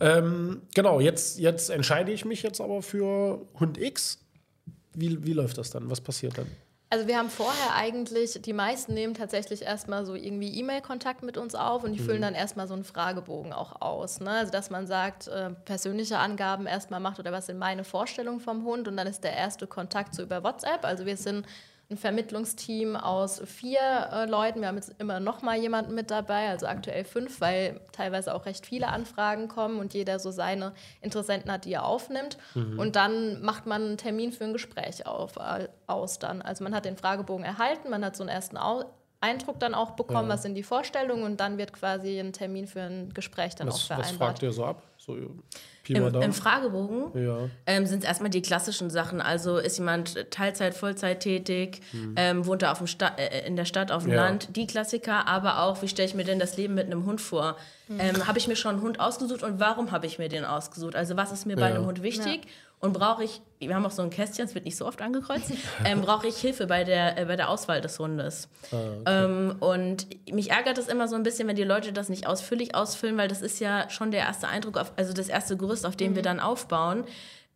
[0.00, 4.18] Ähm, genau, jetzt, jetzt entscheide ich mich jetzt aber für Hund X.
[4.94, 5.90] Wie, wie läuft das dann?
[5.90, 6.46] Was passiert dann?
[6.88, 11.54] Also wir haben vorher eigentlich, die meisten nehmen tatsächlich erstmal so irgendwie E-Mail-Kontakt mit uns
[11.54, 14.20] auf und die füllen dann erstmal so einen Fragebogen auch aus.
[14.20, 14.30] Ne?
[14.30, 18.64] Also dass man sagt, äh, persönliche Angaben erstmal macht oder was sind meine Vorstellungen vom
[18.64, 20.86] Hund und dann ist der erste Kontakt so über WhatsApp.
[20.86, 21.44] Also wir sind
[21.90, 23.78] ein Vermittlungsteam aus vier
[24.12, 24.60] äh, Leuten.
[24.60, 28.46] Wir haben jetzt immer noch mal jemanden mit dabei, also aktuell fünf, weil teilweise auch
[28.46, 32.38] recht viele Anfragen kommen und jeder so seine Interessenten hat, die er aufnimmt.
[32.54, 36.40] Und dann macht man einen Termin für ein Gespräch auf, äh, aus dann.
[36.42, 38.84] Also man hat den Fragebogen erhalten, man hat so einen ersten Au
[39.20, 40.34] Eindruck dann auch bekommen, Ja.
[40.34, 43.72] was sind die Vorstellungen und dann wird quasi ein Termin für ein Gespräch dann auch
[43.74, 44.18] Was, was vereinbart.
[44.18, 44.82] fragt ihr so ab?
[45.04, 45.42] So, Im?
[46.22, 47.50] Im Fragebogen Ja.
[47.66, 49.20] ähm, sind es erstmal die klassischen Sachen.
[49.20, 51.82] Also ist jemand Teilzeit, Vollzeit tätig,
[52.16, 54.24] ähm, wohnt er auf dem Sta äh, in der Stadt, auf dem Ja.
[54.24, 57.20] Land, die Klassiker, aber auch, wie stelle ich mir denn das Leben mit einem Hund
[57.20, 57.56] vor?
[57.98, 60.96] Ähm, habe ich mir schon einen Hund ausgesucht und warum habe ich mir den ausgesucht?
[60.96, 61.74] Also was ist mir bei Ja.
[61.74, 62.46] einem Hund wichtig?
[62.84, 65.52] Und brauche ich, wir haben auch so ein Kästchen, es wird nicht so oft angekreuzt,
[65.86, 68.50] ähm, brauche ich Hilfe bei der, äh, bei der Auswahl des Hundes.
[69.06, 72.74] ähm, und mich ärgert es immer so ein bisschen, wenn die Leute das nicht ausführlich
[72.74, 75.96] ausfüllen, weil das ist ja schon der erste Eindruck, auf, also das erste Gerüst, auf
[75.96, 77.04] dem wir dann aufbauen.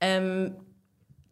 [0.01, 0.57] Ähm,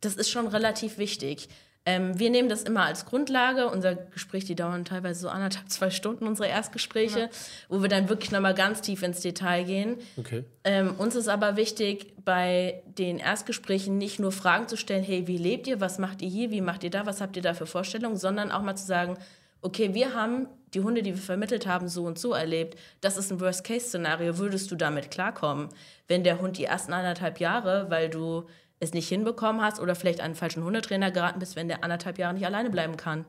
[0.03, 1.49] das ist schon relativ wichtig.
[1.87, 3.69] Ähm, wir nehmen das immer als Grundlage.
[3.69, 7.31] Unser Gespräch, die dauern teilweise so anderthalb, zwei Stunden, unsere Erstgespräche,
[7.69, 9.97] wo wir dann wirklich nochmal ganz tief ins Detail gehen.
[10.17, 10.45] Okay.
[10.65, 15.39] Ähm, uns ist aber wichtig, bei den Erstgesprächen nicht nur Fragen zu stellen, hey, wie
[15.39, 17.67] lebt ihr, was macht ihr hier, wie macht ihr da, was habt ihr da für
[17.67, 19.17] Vorstellungen, sondern auch mal zu sagen,
[19.63, 22.79] okay, wir haben die Hunde, die wir vermittelt haben, so und so erlebt.
[23.01, 24.39] Das ist ein Worst-Case-Szenario.
[24.39, 25.69] Würdest du damit klarkommen,
[26.09, 28.47] wenn der Hund die ersten anderthalb Jahre, weil du
[28.81, 32.19] es nicht hinbekommen hast oder vielleicht an einen falschen Hundetrainer geraten bist, wenn der anderthalb
[32.19, 33.25] Jahre nicht alleine bleiben kann?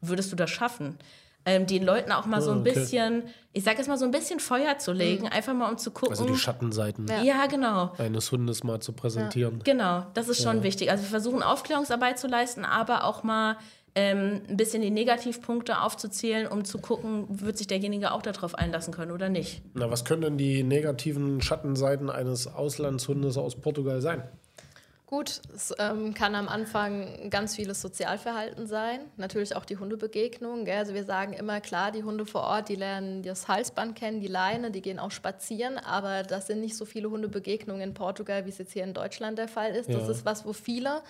[0.00, 0.96] Würdest du das schaffen?
[1.44, 2.74] Ähm, den Leuten auch mal so ein Ah, okay.
[2.74, 3.22] bisschen,
[3.52, 6.10] ich sag jetzt mal so ein bisschen Feuer zu legen, einfach mal um zu gucken.
[6.10, 7.22] Also die Schattenseiten Ja.
[7.22, 7.92] Ja, genau.
[7.96, 9.60] eines Hundes mal zu präsentieren.
[9.64, 10.90] Genau, das ist schon wichtig.
[10.90, 13.56] Also wir versuchen Aufklärungsarbeit zu leisten, aber auch mal
[13.94, 18.92] ähm, ein bisschen die Negativpunkte aufzuzählen, um zu gucken, wird sich derjenige auch darauf einlassen
[18.92, 19.62] können oder nicht.
[19.74, 24.22] Na, was können denn die negativen Schattenseiten eines Auslandshundes aus Portugal sein?
[25.08, 30.66] Gut, es ähm, kann am Anfang ganz vieles Sozialverhalten sein, natürlich auch die Hundebegegnung.
[30.66, 30.76] Gell?
[30.76, 34.26] Also wir sagen immer klar, die Hunde vor Ort, die lernen das Halsband kennen, die
[34.26, 38.50] Leine, die gehen auch spazieren, aber das sind nicht so viele Hundebegegnungen in Portugal, wie
[38.50, 39.88] es jetzt hier in Deutschland der Fall ist.
[39.88, 40.10] Das Ja.
[40.10, 41.00] ist was, wo viele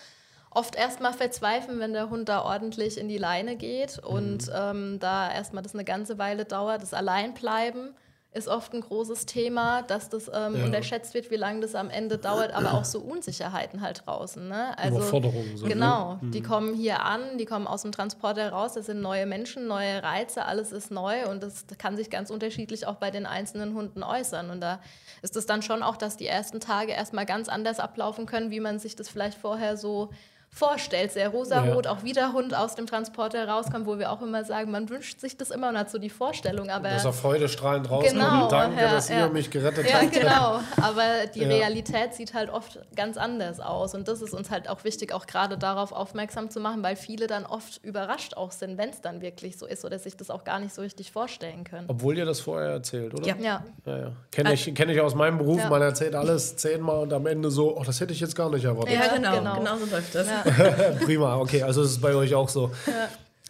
[0.53, 5.29] oft erstmal verzweifeln, wenn der Hund da ordentlich in die Leine geht und ähm, da
[5.33, 6.83] erstmal das eine ganze Weile dauert.
[6.83, 7.97] Das Alleinbleiben
[8.33, 10.65] ist oft ein großes Thema, dass das ähm, Ja.
[10.65, 14.47] unterschätzt wird, wie lange das am Ende dauert, aber auch so Unsicherheiten halt draußen.
[14.47, 14.77] Ne?
[14.79, 15.73] Also, Überforderungen so, ne?
[15.73, 19.67] Genau, die kommen hier an, die kommen aus dem Transporter raus, das sind neue Menschen,
[19.67, 23.75] neue Reize, alles ist neu und das kann sich ganz unterschiedlich auch bei den einzelnen
[23.75, 24.51] Hunden äußern.
[24.51, 24.81] Und da
[25.23, 28.61] ist es dann schon auch, dass die ersten Tage erstmal ganz anders ablaufen können, wie
[28.61, 30.11] man sich das vielleicht vorher so
[30.51, 31.13] vorstellt.
[31.13, 31.93] Sehr rosarot, Ja.
[31.93, 35.37] auch wieder Hund aus dem Transporter rauskommt, wo wir auch immer sagen, man wünscht sich
[35.37, 38.13] das immer und hat so die Vorstellung, aber Dass er freudestrahlend rauskommt.
[38.21, 39.27] Genau, Danke, ja, dass ja.
[39.27, 40.13] ihr mich gerettet ja, habt.
[40.13, 40.61] genau.
[40.83, 41.49] Aber die Ja.
[41.49, 43.95] Realität sieht halt oft ganz anders aus.
[43.95, 47.27] Und das ist uns halt auch wichtig, auch gerade darauf aufmerksam zu machen, weil viele
[47.27, 50.45] dann oft überrascht auch sind, wenn es dann wirklich so ist oder sich das auch
[50.45, 51.85] gar nicht so richtig vorstellen können.
[51.89, 53.27] Obwohl ihr das vorher erzählt, oder?
[53.27, 53.37] Ja.
[53.39, 54.13] Ja, Ja, ja.
[54.33, 55.61] Kenne ich, kenn ich aus meinem Beruf.
[55.61, 55.71] Ja.
[55.71, 58.65] Man erzählt alles zehnmal und am Ende so, oh, das hätte ich jetzt gar nicht
[58.65, 58.95] erwartet.
[58.95, 59.55] Ja, genau, genau.
[59.57, 60.27] genau, so läuft das.
[61.05, 62.71] Prima, okay, also es ist bei euch auch so.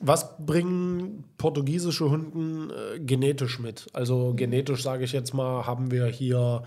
[0.00, 3.86] Was bringen portugiesische Hunden äh, genetisch mit?
[3.92, 6.62] Also genetisch sage ich jetzt mal, haben wir hier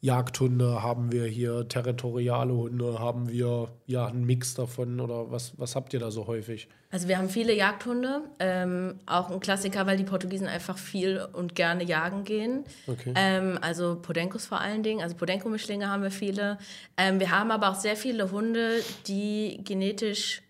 [0.00, 5.74] Jagdhunde, haben wir hier territoriale Hunde, haben wir ja einen Mix davon oder was, was
[5.74, 6.68] habt ihr da so häufig?
[6.90, 11.54] Also wir haben viele Jagdhunde, ähm, auch ein Klassiker, weil die Portugiesen einfach viel und
[11.54, 12.64] gerne jagen gehen.
[12.86, 13.12] Okay.
[13.16, 16.58] Ähm, also Podencos vor allen Dingen, also Podenco-Mischlinge haben wir viele.
[16.96, 20.42] Ähm, wir haben aber auch sehr viele Hunde, die genetisch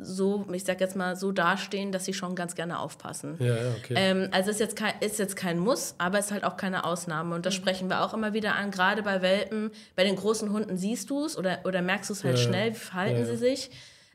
[0.00, 3.36] so, ich sag jetzt mal, so dastehen, dass sie schon ganz gerne aufpassen.
[3.38, 3.94] Ja, okay.
[3.96, 7.34] Ähm, also ist jetzt, kein, ist jetzt kein Muss, aber ist halt auch keine Ausnahme.
[7.34, 8.70] Und das sprechen wir auch immer wieder an.
[8.70, 12.24] Gerade bei Welpen, bei den großen Hunden siehst du es oder, oder merkst du es
[12.24, 13.26] halt Ja, schnell, wie verhalten Ja, ja.
[13.26, 13.70] sie sich.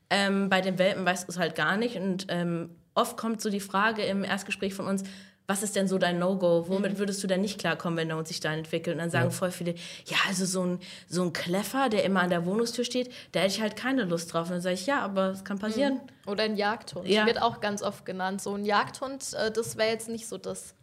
[0.09, 1.95] Ähm, bei den Welpen weißt du es halt gar nicht.
[1.97, 5.03] Und ähm, oft kommt so die Frage im Erstgespräch von uns,
[5.49, 6.65] was ist denn so dein No-Go?
[6.67, 8.95] Womit würdest du denn nicht klarkommen, wenn der Hund sich da entwickelt?
[8.95, 12.29] Und dann sagen voll viele, ja, also so ein, so ein Kleffer, der immer an
[12.29, 14.47] der Wohnungstür steht, da hätte ich halt keine Lust drauf.
[14.47, 16.01] Und dann sage ich, ja, aber es kann passieren.
[16.25, 17.07] oder ein Jagdhund.
[17.07, 17.25] Ja.
[17.25, 18.41] Wird auch ganz oft genannt.
[18.41, 20.75] So ein Jagdhund, äh, das wäre jetzt nicht so das,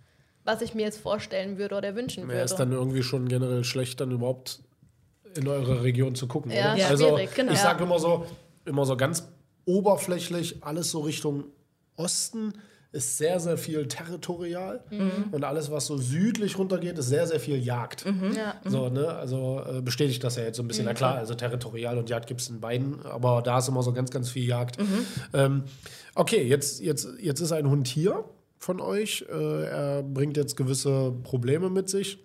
[0.44, 2.34] was ich mir jetzt vorstellen würde oder wünschen würde.
[2.36, 4.60] Wäre es dann irgendwie schon generell schlecht, dann überhaupt
[5.36, 6.76] in eure Region zu gucken, Ja, oder?
[6.80, 7.52] ja, also genau.
[7.52, 7.62] ich Ja.
[7.64, 8.24] sage immer so,
[8.64, 9.28] immer so ganz
[9.66, 11.44] oberflächlich, alles so Richtung
[11.96, 12.54] Osten
[12.94, 15.10] ist sehr, sehr viel territorial Mhm.
[15.32, 18.04] und alles, was so südlich runtergeht, ist sehr, sehr viel Jagd.
[18.36, 18.54] Ja.
[18.64, 19.08] So, ne?
[19.08, 20.84] Also äh, bestätigt das ja jetzt so ein bisschen.
[20.86, 23.92] Na klar, also territorial und Jagd gibt es in beiden, aber da ist immer so
[23.92, 24.78] ganz, ganz viel Jagd.
[25.32, 25.64] Ähm,
[26.14, 28.24] okay, jetzt, jetzt, jetzt ist ein Hund hier
[28.58, 29.24] von euch.
[29.30, 32.18] Äh, er bringt jetzt gewisse Probleme mit sich.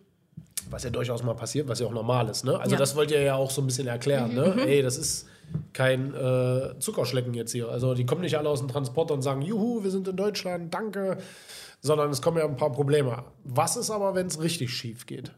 [0.69, 2.45] Was ja durchaus mal passiert, was ja auch normal ist.
[2.45, 2.59] Ne?
[2.59, 2.77] Also, Ja.
[2.79, 4.35] das wollt ihr ja auch so ein bisschen erklären.
[4.35, 4.55] Ne?
[4.67, 5.25] Ey, das ist
[5.73, 7.69] kein äh, Zuckerschlecken jetzt hier.
[7.69, 10.73] Also, die kommen nicht alle aus dem Transporter und sagen: Juhu, wir sind in Deutschland,
[10.73, 11.17] danke.
[11.81, 13.23] Sondern es kommen ja ein paar Probleme.
[13.45, 15.31] Was ist aber, wenn es richtig schief geht?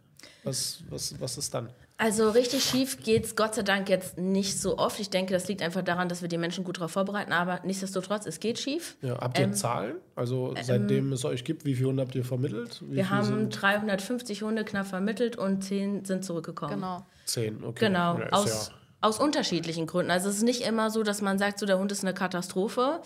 [0.44, 1.70] Was, was, was ist dann?
[2.02, 5.00] Also richtig schief geht's Gott sei Dank jetzt nicht so oft.
[5.00, 7.32] Ich denke, das liegt einfach daran, dass wir die Menschen gut darauf vorbereiten.
[7.32, 8.98] Aber nichtsdestotrotz, es geht schief.
[9.04, 9.98] Ja, habt ihr Ähm, Zahlen?
[10.16, 12.82] Also seitdem es euch gibt, wie viele Hunde habt ihr vermittelt?
[12.90, 16.74] Wie Wir haben sind 350 Hunde knapp vermittelt und 10 sind zurückgekommen.
[16.74, 17.06] Genau.
[17.26, 17.64] zehn.
[17.64, 17.86] Okay.
[17.86, 20.12] Genau, Ja, aus, ja, aus unterschiedlichen Gründen.
[20.12, 23.02] Also es ist nicht immer so, dass man sagt, so der Hund ist eine Katastrophe.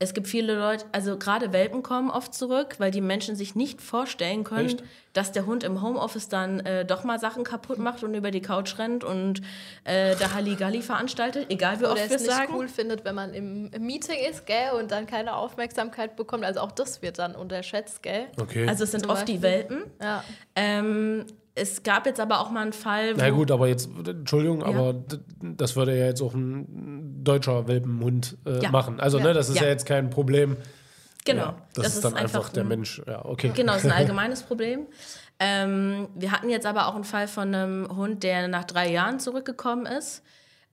[0.00, 3.82] Es gibt viele Leute, also gerade Welpen kommen oft zurück, weil die Menschen sich nicht
[3.82, 4.84] vorstellen können, Echt?
[5.12, 8.40] dass der Hund im Homeoffice dann äh, doch mal Sachen kaputt macht und über die
[8.40, 9.40] Couch rennt und
[9.82, 12.52] äh, da Halligalli veranstaltet, egal wie Oder oft es wir es nicht sagen.
[12.54, 16.44] cool findet, wenn man im, im Meeting ist, gell, und dann keine Aufmerksamkeit bekommt.
[16.44, 18.26] Also auch das wird dann unterschätzt, gell?
[18.40, 18.68] okay.
[18.68, 19.50] Also es sind Zum oft die Beispiel.
[19.50, 19.82] Welpen.
[20.00, 20.22] Ja.
[20.54, 21.26] Ähm,
[21.60, 24.92] es gab jetzt aber auch mal einen Fall, wo Na gut, aber jetzt, Entschuldigung, aber
[24.94, 28.70] d- das würde ja jetzt auch ein deutscher Welpenhund äh, Ja.
[28.70, 29.00] machen.
[29.00, 29.24] Also, Ja.
[29.24, 29.62] ne, das ist ja.
[29.64, 29.68] Ja.
[29.68, 30.56] jetzt kein Problem.
[31.24, 33.02] genau, Ja, das, ist dann einfach, der ein- Mensch.
[33.06, 33.52] Ja, okay.
[33.54, 34.86] Genau, das ist ein allgemeines Problem.
[35.38, 39.20] Ähm, wir hatten jetzt aber auch einen Fall von einem Hund, der nach drei Jahren
[39.20, 40.22] zurückgekommen ist,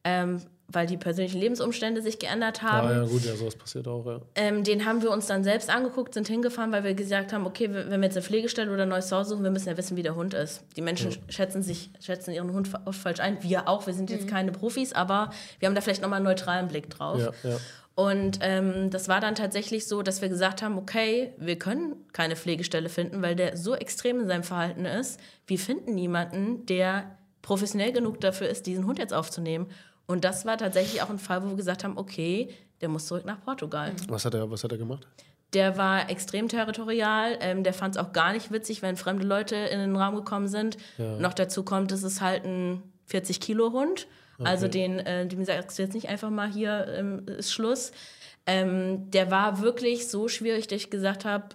[0.04, 2.88] ähm, weil die persönlichen Lebensumstände sich geändert haben.
[2.88, 4.19] Ah, ja, gut, ja, sowas passiert auch, ja.
[4.36, 7.69] Ähm, den haben wir uns dann selbst angeguckt, sind hingefahren, weil wir gesagt haben, okay,
[7.71, 10.04] wenn wir jetzt eine Pflegestelle oder ein neues Zuhause suchen, wir müssen ja wissen, wie
[10.04, 10.63] der Hund ist.
[10.75, 13.41] Die Menschen schätzen sich, schätzen ihren Hund oft falsch ein.
[13.43, 16.67] Wir auch, wir sind jetzt keine Profis, aber wir haben da vielleicht nochmal einen neutralen
[16.67, 17.19] Blick drauf.
[17.19, 17.58] Ja, ja.
[17.95, 22.36] Und ähm, das war dann tatsächlich so, dass wir gesagt haben, okay, wir können keine
[22.36, 25.17] Pflegestelle finden, weil der so extrem in seinem Verhalten ist.
[25.47, 29.67] Wir finden niemanden, der professionell genug dafür ist, diesen Hund jetzt aufzunehmen.
[30.07, 32.49] Und das war tatsächlich auch ein Fall, wo wir gesagt haben, okay,
[32.81, 33.91] der muss zurück nach Portugal.
[34.07, 35.07] Was, hat er, was hat er gemacht?
[35.53, 37.37] Der war extrem territorial.
[37.39, 40.47] Ähm, der fand es auch gar nicht witzig, wenn fremde Leute in den Raum gekommen
[40.47, 40.77] sind.
[40.97, 44.07] Noch dazu kommt, es ist halt ein 40-Kilo-Hund.
[44.43, 47.91] Also den, äh, dem sagst du jetzt nicht einfach mal hier ähm, ist Schluss.
[48.45, 51.45] Ähm, der war wirklich so schwierig, dass ich gesagt habe,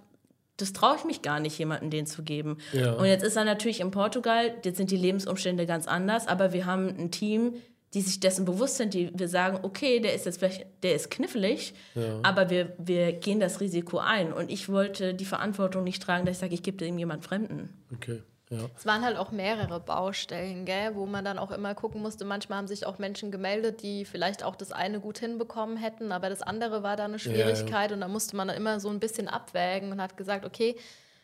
[0.57, 2.59] das traue ich mich gar nicht, jemandem den zu geben.
[2.73, 2.93] Ja.
[2.93, 6.67] Und jetzt ist er natürlich in Portugal, jetzt sind die Lebensumstände ganz anders, aber wir
[6.67, 7.55] haben ein Team,
[7.95, 11.11] die sich dessen bewusst sind, die wir sagen, okay, der ist jetzt vielleicht, der ist
[11.11, 11.75] knifflig,
[12.23, 14.33] aber wir, wir gehen das Risiko ein.
[14.33, 17.71] Und ich wollte die Verantwortung nicht tragen, dass ich sage, ich gebe dem jemand Fremden.
[17.93, 18.59] Okay, ja.
[18.77, 22.25] Es waren halt auch mehrere Baustellen, gell, wo man dann auch immer gucken musste.
[22.25, 26.29] Manchmal haben sich auch Menschen gemeldet, die vielleicht auch das eine gut hinbekommen hätten, aber
[26.29, 29.29] das andere war da eine Schwierigkeit und da musste man dann immer so ein bisschen
[29.29, 30.77] abwägen und hat gesagt, okay,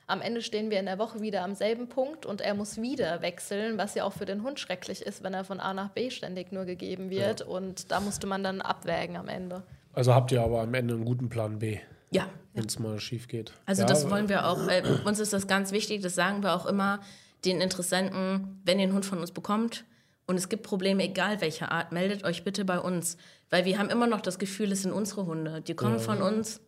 [0.06, 3.22] am Ende stehen wir in der Woche wieder am selben Punkt und er muss wieder
[3.22, 6.10] wechseln, was ja auch für den Hund schrecklich ist, wenn er von A nach B
[6.10, 7.42] ständig nur gegeben wird.
[7.42, 9.62] Und da musste man dann abwägen am Ende.
[9.92, 11.78] Also habt ihr aber am Ende einen guten Plan B,
[12.10, 13.52] Ja, wenn es mal schief geht.
[13.64, 16.54] Also ja, das wollen wir auch, äh, uns ist das ganz wichtig, das sagen wir
[16.54, 17.00] auch immer
[17.44, 19.84] den Interessenten, wenn ihr einen Hund von uns bekommt
[20.26, 23.16] und es gibt Probleme, egal welcher Art, meldet euch bitte bei uns.
[23.48, 25.62] Weil wir haben immer noch das Gefühl, es sind unsere Hunde.
[25.62, 26.60] Die kommen von uns.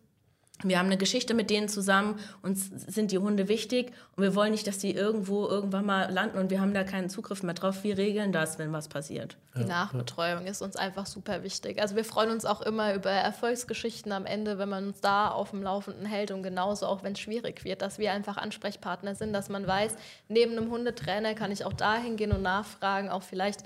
[0.63, 4.51] Wir haben eine Geschichte mit denen zusammen, uns sind die Hunde wichtig und wir wollen
[4.51, 7.83] nicht, dass die irgendwo irgendwann mal landen und wir haben da keinen Zugriff mehr drauf.
[7.83, 9.37] Wir regeln das, wenn was passiert.
[9.55, 11.81] Die Nachbetreuung ist uns einfach super wichtig.
[11.81, 15.51] Also wir freuen uns auch immer über Erfolgsgeschichten am Ende, wenn man uns da auf
[15.51, 19.31] dem Laufenden hält und genauso auch, wenn es schwierig wird, dass wir einfach Ansprechpartner sind,
[19.31, 19.95] dass man weiß,
[20.27, 23.61] neben einem Hundetrainer kann ich auch dahin gehen und nachfragen, auch vielleicht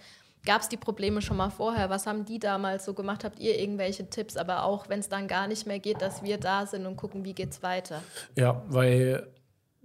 [0.46, 3.60] gab es die Probleme schon mal vorher, was haben die damals so gemacht, habt ihr
[3.60, 6.86] irgendwelche Tipps, aber auch wenn es dann gar nicht mehr geht, dass wir da sind
[6.86, 8.02] und gucken, wie geht's weiter.
[8.36, 9.28] Ja, weil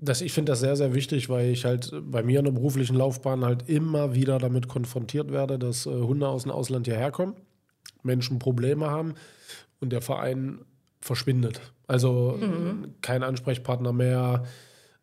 [0.00, 2.96] das, ich finde das sehr, sehr wichtig, weil ich halt bei mir in der beruflichen
[2.96, 7.34] Laufbahn halt immer wieder damit konfrontiert werde, dass äh, Hunde aus dem Ausland hierher kommen,
[8.02, 9.14] Menschen Probleme haben
[9.80, 10.60] und der Verein
[11.00, 11.60] verschwindet.
[11.86, 14.44] Also äh, kein Ansprechpartner mehr,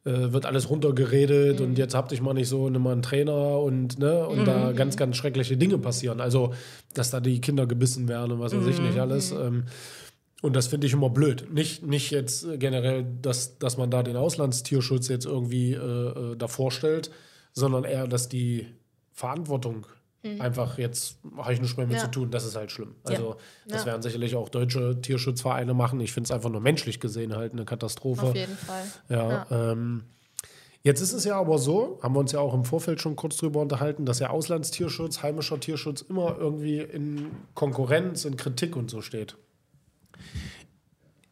[0.06, 3.60] äh, wird alles runtergeredet und jetzt habt ich mal nicht so, nimm mal einen Trainer
[3.60, 6.22] und, ne, und da ganz, ganz schreckliche Dinge passieren.
[6.22, 6.54] Also,
[6.94, 9.32] dass da die Kinder gebissen werden und was weiß ich nicht alles.
[9.32, 9.64] Ähm,
[10.44, 11.52] und das finde ich immer blöd.
[11.52, 16.72] Nicht, nicht jetzt generell, dass, dass man da den Auslandstierschutz jetzt irgendwie äh, äh, davor
[16.72, 17.10] stellt,
[17.54, 18.68] sondern eher, dass die
[19.12, 19.88] Verantwortung
[20.40, 22.04] einfach jetzt, habe ich nichts mehr mit Ja.
[22.04, 22.96] zu tun, das ist halt schlimm.
[23.04, 23.36] Also
[23.68, 23.88] das Ja.
[23.88, 26.00] werden sicherlich auch deutsche Tierschutzvereine machen.
[26.00, 28.24] Ich finde es einfach nur menschlich gesehen halt eine Katastrophe.
[28.28, 28.84] Auf jeden Fall.
[29.10, 30.04] Ja, Ähm,
[30.84, 33.38] Jetzt ist es ja aber so, haben wir uns ja auch im Vorfeld schon kurz
[33.38, 39.02] drüber unterhalten, dass ja Auslandstierschutz, heimischer Tierschutz immer irgendwie in Konkurrenz, in Kritik und so
[39.02, 39.36] steht.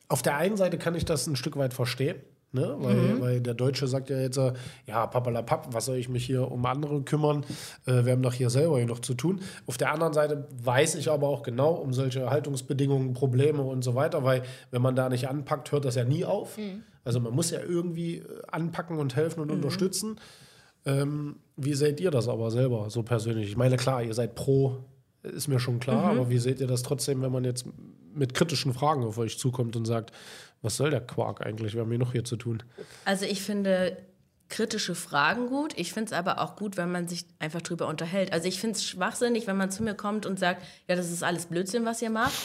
[0.08, 2.16] Auf der einen Seite kann ich das ein Stück weit verstehen,
[2.54, 2.76] ne?
[2.80, 3.22] weil, mhm.
[3.22, 4.40] weil der Deutsche sagt ja jetzt,
[4.86, 7.46] ja, papalapap, was soll ich mich hier um andere kümmern?
[7.86, 9.42] Äh, wir haben doch hier selber hier noch zu tun.
[9.66, 13.96] Auf der anderen Seite weiß ich aber auch genau um solche Haltungsbedingungen, Probleme und so
[13.96, 16.58] weiter, weil wenn man da nicht anpackt, hört das ja nie auf.
[16.58, 16.84] Mhm.
[17.04, 19.56] Also man muss ja irgendwie äh, anpacken und helfen und mhm.
[19.56, 20.20] unterstützen.
[20.86, 23.50] Ähm, wie seht ihr das aber selber so persönlich?
[23.50, 24.78] Ich meine, klar, ihr seid pro,
[25.24, 26.20] ist mir schon klar, mhm.
[26.20, 27.66] aber wie seht ihr das trotzdem, wenn man jetzt
[28.14, 30.12] mit kritischen Fragen auf euch zukommt und sagt,
[30.64, 31.76] was soll der Quark eigentlich?
[31.76, 32.64] Wir haben hier noch hier zu tun.
[33.06, 33.98] Also ich finde
[34.50, 35.74] kritische Fragen gut.
[35.78, 38.34] Ich finde es aber auch gut, wenn man sich einfach drüber unterhält.
[38.34, 41.24] Also ich finde es schwachsinnig, wenn man zu mir kommt und sagt, ja, das ist
[41.24, 42.34] alles Blödsinn, was ihr macht.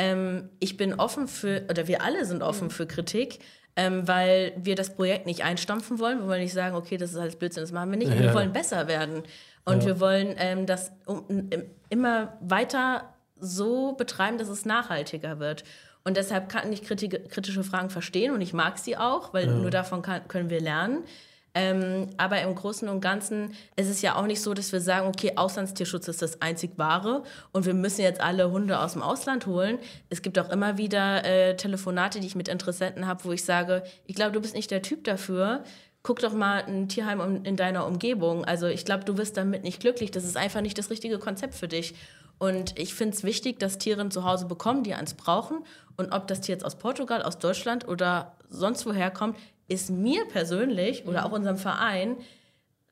[0.00, 2.70] Ähm, ich bin offen für, oder wir alle sind offen mhm.
[2.70, 3.40] für Kritik
[3.78, 6.18] ähm, weil wir das Projekt nicht einstampfen wollen.
[6.18, 8.12] Wir wollen nicht sagen, okay, das ist alles Blödsinn, das machen wir nicht.
[8.12, 8.18] Ja.
[8.18, 9.22] Wir wollen besser werden.
[9.64, 9.86] Und ja.
[9.86, 11.48] wir wollen ähm, das um, um,
[11.88, 15.62] immer weiter so betreiben, dass es nachhaltiger wird.
[16.08, 19.52] Und deshalb kann ich kritische Fragen verstehen und ich mag sie auch, weil ja.
[19.52, 21.04] nur davon kann, können wir lernen.
[21.52, 25.06] Ähm, aber im Großen und Ganzen ist es ja auch nicht so, dass wir sagen,
[25.06, 29.44] okay, Auslandstierschutz ist das einzig wahre und wir müssen jetzt alle Hunde aus dem Ausland
[29.44, 29.78] holen.
[30.08, 33.82] Es gibt auch immer wieder äh, Telefonate, die ich mit Interessenten habe, wo ich sage,
[34.06, 35.62] ich glaube, du bist nicht der Typ dafür.
[36.02, 38.46] Guck doch mal ein Tierheim in deiner Umgebung.
[38.46, 40.10] Also ich glaube, du wirst damit nicht glücklich.
[40.10, 41.94] Das ist einfach nicht das richtige Konzept für dich.
[42.38, 45.64] Und ich finde es wichtig, dass Tiere ein Zuhause bekommen, die eins brauchen.
[45.98, 49.36] Und ob das Tier jetzt aus Portugal, aus Deutschland oder sonst woher kommt,
[49.66, 52.16] ist mir persönlich oder auch unserem Verein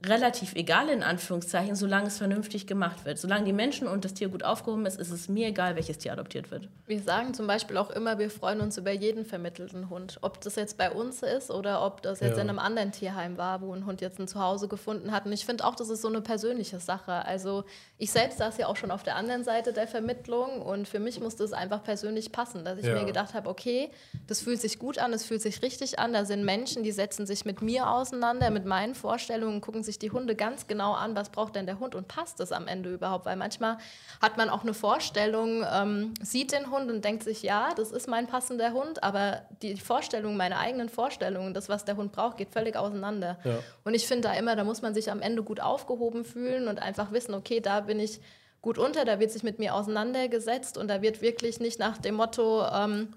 [0.04, 3.18] relativ egal in Anführungszeichen, solange es vernünftig gemacht wird.
[3.18, 6.12] Solange die Menschen und das Tier gut aufgehoben ist, ist es mir egal, welches Tier
[6.12, 6.68] adoptiert wird.
[6.86, 10.18] Wir sagen zum Beispiel auch immer, wir freuen uns über jeden vermittelten Hund.
[10.20, 12.42] Ob das jetzt bei uns ist oder ob das jetzt ja.
[12.42, 15.24] in einem anderen Tierheim war, wo ein Hund jetzt ein Zuhause gefunden hat.
[15.24, 17.24] Und ich finde auch, das ist so eine persönliche Sache.
[17.24, 17.64] Also
[17.96, 21.20] ich selbst saß ja auch schon auf der anderen Seite der Vermittlung und für mich
[21.20, 22.94] musste es einfach persönlich passen, dass ich ja.
[22.94, 23.90] mir gedacht habe, okay,
[24.26, 26.12] das fühlt sich gut an, das fühlt sich richtig an.
[26.12, 30.10] Da sind Menschen, die setzen sich mit mir auseinander, mit meinen Vorstellungen, gucken sich die
[30.10, 33.24] Hunde ganz genau an, was braucht denn der Hund und passt es am Ende überhaupt?
[33.26, 33.78] Weil manchmal
[34.20, 38.08] hat man auch eine Vorstellung, ähm, sieht den Hund und denkt sich, ja, das ist
[38.08, 42.50] mein passender Hund, aber die Vorstellung, meine eigenen Vorstellungen, das, was der Hund braucht, geht
[42.50, 43.38] völlig auseinander.
[43.44, 43.58] Ja.
[43.84, 46.80] Und ich finde da immer, da muss man sich am Ende gut aufgehoben fühlen und
[46.82, 48.20] einfach wissen, okay, da bin ich
[48.60, 52.16] gut unter, da wird sich mit mir auseinandergesetzt und da wird wirklich nicht nach dem
[52.16, 53.14] Motto, ähm,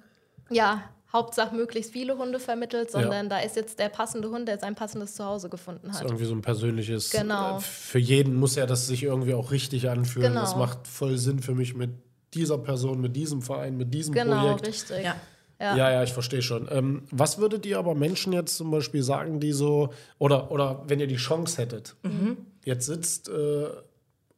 [0.49, 3.29] ja, Hauptsache möglichst viele Hunde vermittelt, sondern ja.
[3.29, 5.95] da ist jetzt der passende Hund, der sein passendes Zuhause gefunden hat.
[5.95, 7.09] Das ist irgendwie so ein persönliches.
[7.09, 7.57] Genau.
[7.57, 10.33] Äh, für jeden muss ja das sich irgendwie auch richtig anfühlen.
[10.33, 10.41] Genau.
[10.41, 11.91] Das macht voll Sinn für mich mit
[12.35, 14.61] dieser Person, mit diesem Verein, mit diesem genau, Projekt.
[14.61, 15.03] Genau, richtig.
[15.03, 15.15] Ja.
[15.61, 15.75] Ja.
[15.75, 16.69] ja, ja, ich verstehe schon.
[16.71, 21.01] Ähm, was würdet ihr aber Menschen jetzt zum Beispiel sagen, die so, oder, oder wenn
[21.01, 22.37] ihr die Chance hättet, mhm.
[22.63, 23.67] jetzt sitzt äh,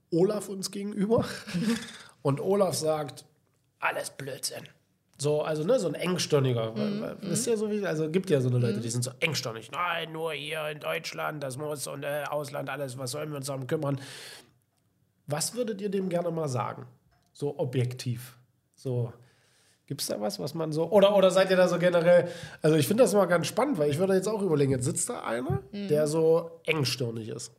[0.09, 1.25] Olaf uns gegenüber
[2.23, 3.25] und Olaf sagt,
[3.79, 4.63] alles Blödsinn.
[5.21, 6.71] So, also ne, so ein engstirniger.
[6.71, 7.05] Mhm.
[7.21, 8.81] Wisst ihr so wie, also gibt ja so eine Leute, mhm.
[8.81, 9.69] die sind so engstirnig.
[9.69, 13.45] Nein, nur hier in Deutschland, das muss und äh, Ausland, alles, was sollen wir uns
[13.45, 14.01] darum kümmern?
[15.27, 16.87] Was würdet ihr dem gerne mal sagen?
[17.33, 18.35] So objektiv.
[18.73, 19.13] So,
[19.85, 20.89] gibt es da was, was man so.
[20.89, 22.27] Oder, oder seid ihr da so generell.
[22.63, 25.07] Also ich finde das mal ganz spannend, weil ich würde jetzt auch überlegen, jetzt sitzt
[25.07, 25.87] da einer, mhm.
[25.87, 27.53] der so engstirnig ist.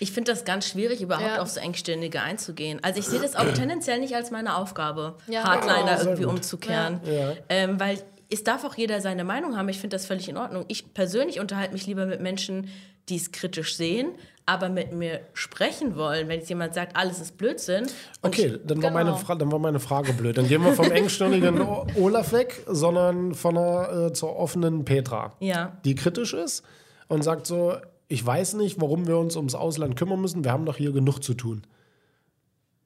[0.00, 1.42] Ich finde das ganz schwierig, überhaupt ja.
[1.42, 2.78] auf so Engständige einzugehen.
[2.82, 5.44] Also ich sehe das auch tendenziell nicht als meine Aufgabe, ja.
[5.44, 6.32] Hardliner oh, irgendwie gut.
[6.34, 7.00] umzukehren.
[7.04, 7.32] Ja.
[7.48, 7.98] Ähm, weil
[8.30, 9.68] es darf auch jeder seine Meinung haben.
[9.68, 10.64] Ich finde das völlig in Ordnung.
[10.68, 12.68] Ich persönlich unterhalte mich lieber mit Menschen,
[13.08, 14.10] die es kritisch sehen,
[14.44, 17.86] aber mit mir sprechen wollen, wenn jetzt jemand sagt, alles ist Blödsinn.
[18.22, 19.34] Okay, dann, war meine genau.
[19.34, 20.36] dann war meine Frage blöd.
[20.38, 21.60] Dann gehen wir vom engstirnigen
[21.96, 25.76] Olaf weg, sondern von einer äh, zur offenen Petra, ja.
[25.84, 26.64] die kritisch ist
[27.08, 27.76] und sagt so,
[28.08, 30.42] ich weiß nicht, warum wir uns ums Ausland kümmern müssen.
[30.42, 31.62] Wir haben doch hier genug zu tun.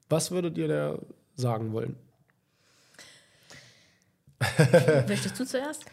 [0.09, 0.99] Was würdet ihr da
[1.35, 1.95] sagen wollen?
[5.07, 5.85] Möchtest du zuerst?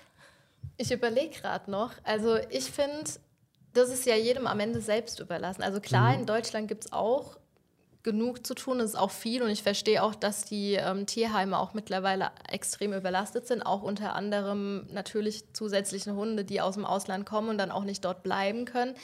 [0.76, 1.92] Ich überlege gerade noch.
[2.02, 3.04] Also ich finde,
[3.72, 5.62] das ist ja jedem am Ende selbst überlassen.
[5.62, 6.20] Also klar, mhm.
[6.20, 7.38] in Deutschland gibt es auch
[8.02, 11.58] genug zu tun, es ist auch viel und ich verstehe auch, dass die ähm, Tierheime
[11.58, 17.26] auch mittlerweile extrem überlastet sind, auch unter anderem natürlich zusätzliche Hunde, die aus dem Ausland
[17.26, 18.94] kommen und dann auch nicht dort bleiben können.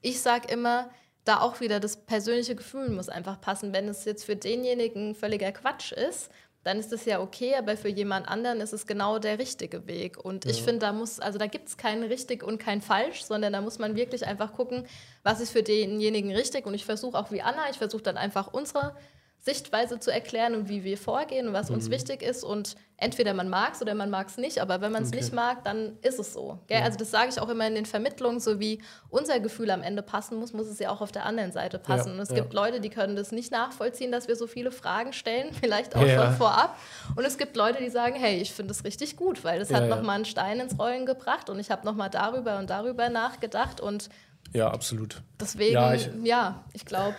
[0.00, 0.90] Ich sage immer,
[1.24, 3.72] da auch wieder das persönliche Gefühl muss einfach passen.
[3.72, 6.30] Wenn es jetzt für denjenigen völliger Quatsch ist,
[6.62, 10.22] dann ist das ja okay, aber für jemand anderen ist es genau der richtige Weg.
[10.22, 10.50] Und ja.
[10.50, 13.62] ich finde, da muss, also da gibt es kein richtig und kein falsch, sondern da
[13.62, 14.86] muss man wirklich einfach gucken,
[15.22, 16.66] was ist für denjenigen richtig.
[16.66, 18.94] Und ich versuche auch wie Anna, ich versuche dann einfach unsere
[19.42, 21.92] Sichtweise zu erklären und wie wir vorgehen und was uns Mhm.
[21.92, 22.44] wichtig ist.
[22.44, 25.16] Und entweder man mag es oder man mag es nicht, aber wenn man es Okay.
[25.20, 26.58] nicht mag, dann ist es so.
[26.66, 26.82] Gell?
[26.82, 30.02] Also das sage ich auch immer in den Vermittlungen, so wie unser Gefühl am Ende
[30.02, 32.08] passen muss, muss es ja auch auf der anderen Seite passen.
[32.08, 32.34] Ja, und es ja.
[32.34, 36.04] gibt Leute, die können das nicht nachvollziehen, dass wir so viele Fragen stellen, vielleicht auch
[36.06, 36.26] Ja.
[36.26, 36.76] schon vorab.
[37.16, 39.76] Und es gibt Leute, die sagen, hey, ich finde es richtig gut, weil das Ja,
[39.78, 39.96] hat ja.
[39.96, 44.10] nochmal einen Stein ins Rollen gebracht und ich habe nochmal darüber und darüber nachgedacht und
[44.52, 45.22] Ja, absolut.
[45.40, 47.16] deswegen, Ja, ja, ich- ich, glaube,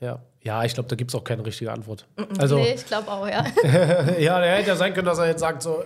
[0.00, 2.06] Ja, ja ich glaube, da gibt es auch keine richtige Antwort.
[2.38, 3.44] Also, nee, ich glaube auch, ja.
[4.18, 5.84] ja, der hätte ja sein können, dass er jetzt sagt, so,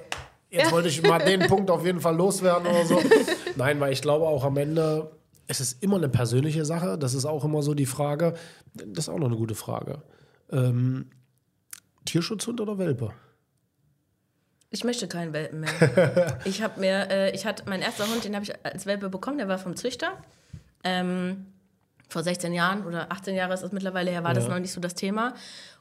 [0.50, 3.00] jetzt wollte ich mal den Punkt auf jeden Fall loswerden oder so.
[3.56, 5.10] Nein, weil ich glaube auch am Ende,
[5.46, 6.98] es ist immer eine persönliche Sache.
[6.98, 8.34] Das ist auch immer so die Frage,
[8.74, 10.02] das ist auch noch eine gute Frage.
[10.52, 11.10] Ähm,
[12.04, 13.12] Tierschutzhund oder Welpe?
[14.70, 16.38] Ich möchte keinen Welpen mehr.
[16.44, 19.38] ich habe mir, äh, ich hatte, mein erster Hund, den habe ich als Welpe bekommen,
[19.38, 20.12] der war vom Züchter.
[20.84, 21.46] Ähm,
[22.10, 24.50] vor 16 Jahren oder 18 Jahren ist es mittlerweile her, war das Ja.
[24.50, 25.32] noch nicht so das Thema.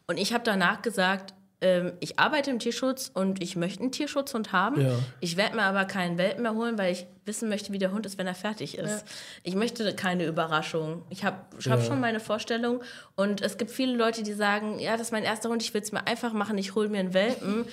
[0.08, 4.54] Und ich habe danach gesagt, ähm, ich arbeite im Tierschutz und ich möchte einen Tierschutzhund
[4.54, 4.80] haben.
[4.80, 4.94] Ja.
[5.20, 8.06] Ich werde mir aber keinen Welpen mehr holen, weil ich wissen möchte, wie der Hund
[8.06, 9.04] ist, wenn er fertig ist.
[9.44, 11.04] Ich möchte keine Überraschung.
[11.10, 11.86] Ich habe ich hab Ja.
[11.86, 12.82] schon meine Vorstellung
[13.18, 15.82] und es gibt viele Leute, die sagen, ja, das ist mein erster Hund, ich will
[15.82, 17.66] es mir einfach machen, ich hole mir einen Welpen.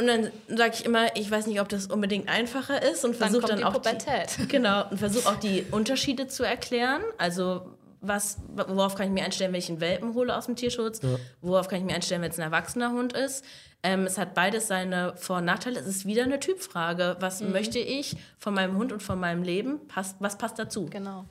[0.00, 3.30] Und dann sage ich immer, ich weiß nicht, ob das unbedingt einfacher ist und Dann
[3.30, 4.36] versuche kommt dann, die auch Pubertät.
[4.38, 7.02] Die, genau und versuche auch die Unterschiede zu erklären.
[7.18, 7.62] Also
[8.00, 11.00] was, worauf kann ich mir einstellen, wenn ich einen Welpen hole aus dem Tierschutz?
[11.42, 13.44] Worauf kann ich mir einstellen, wenn es ein erwachsener Hund ist?
[13.82, 15.78] Ähm, es hat beides seine Vor- und Nachteile.
[15.80, 17.16] Es ist wieder eine Typfrage.
[17.20, 17.52] Was Mhm.
[17.52, 19.86] möchte ich von meinem Hund und von meinem Leben?
[19.86, 20.86] Passt, was passt dazu?
[20.86, 21.26] Genau.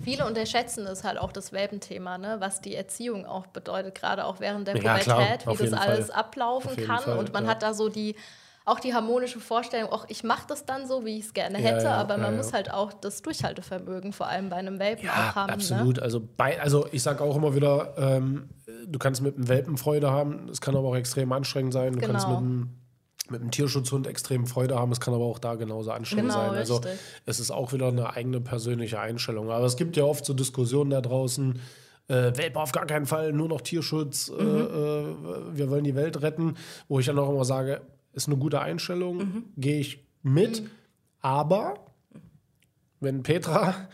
[0.00, 2.36] Viele unterschätzen es halt auch das Welpenthema, ne?
[2.40, 6.16] was die Erziehung auch bedeutet, gerade auch während der Ja, Pubertät, wie das alles Fall.
[6.20, 6.98] ablaufen kann.
[7.00, 7.50] Fall, und man ja.
[7.50, 8.16] hat da so die,
[8.64, 11.68] auch die harmonische Vorstellung, auch ich mache das dann so, wie ich es gerne Ja,
[11.70, 12.54] hätte, ja, aber man ja, muss ja.
[12.54, 15.46] halt auch das Durchhaltevermögen, vor allem bei einem Welpen auch Ja, haben.
[15.48, 15.52] Ne?
[15.54, 15.98] absolut.
[16.00, 18.48] Also, bei, also ich sage auch immer wieder, ähm,
[18.86, 21.92] du kannst mit einem Welpen Freude haben, es kann aber auch extrem anstrengend sein.
[21.92, 22.38] Du kannst mit Genau.
[22.38, 22.70] einem,
[23.30, 26.54] mit einem Tierschutzhund extrem Freude haben, es kann aber auch da genauso anstrengend Genau, sein.
[26.58, 27.00] Also richtig.
[27.24, 29.50] es ist auch wieder eine eigene persönliche Einstellung.
[29.50, 31.58] Aber es gibt ja oft so Diskussionen da draußen.
[32.08, 35.14] Äh, Welpe auf gar keinen Fall, nur noch Tierschutz, äh, äh,
[35.52, 36.56] wir wollen die Welt retten,
[36.88, 37.80] wo ich dann auch immer sage,
[38.12, 40.64] ist eine gute Einstellung, gehe ich mit,
[41.20, 41.76] aber
[43.00, 43.88] wenn Petra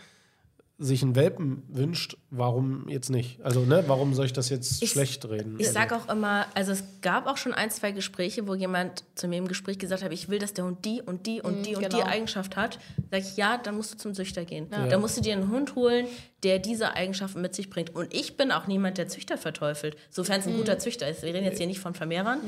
[0.79, 3.41] sich einen Welpen wünscht, warum jetzt nicht?
[3.43, 5.55] Also, ne, warum soll ich das jetzt Ich- schlecht reden?
[5.59, 9.03] Ich also, sage auch immer, also es gab auch schon ein, zwei Gespräche, wo jemand
[9.15, 11.65] zu mir im Gespräch gesagt hat, ich will, dass der Hund die und die und
[11.65, 12.05] die und die genau.
[12.05, 12.79] Eigenschaft hat.
[13.11, 14.67] Sag ich, ja, dann musst du zum Züchter gehen.
[14.69, 16.05] Dann musst du dir einen Hund holen,
[16.43, 17.93] der diese Eigenschaften mit sich bringt.
[17.93, 21.21] Und ich bin auch niemand, der Züchter verteufelt, sofern es ein guter Züchter ist.
[21.21, 22.39] Wir reden jetzt hier nicht von Vermehrern,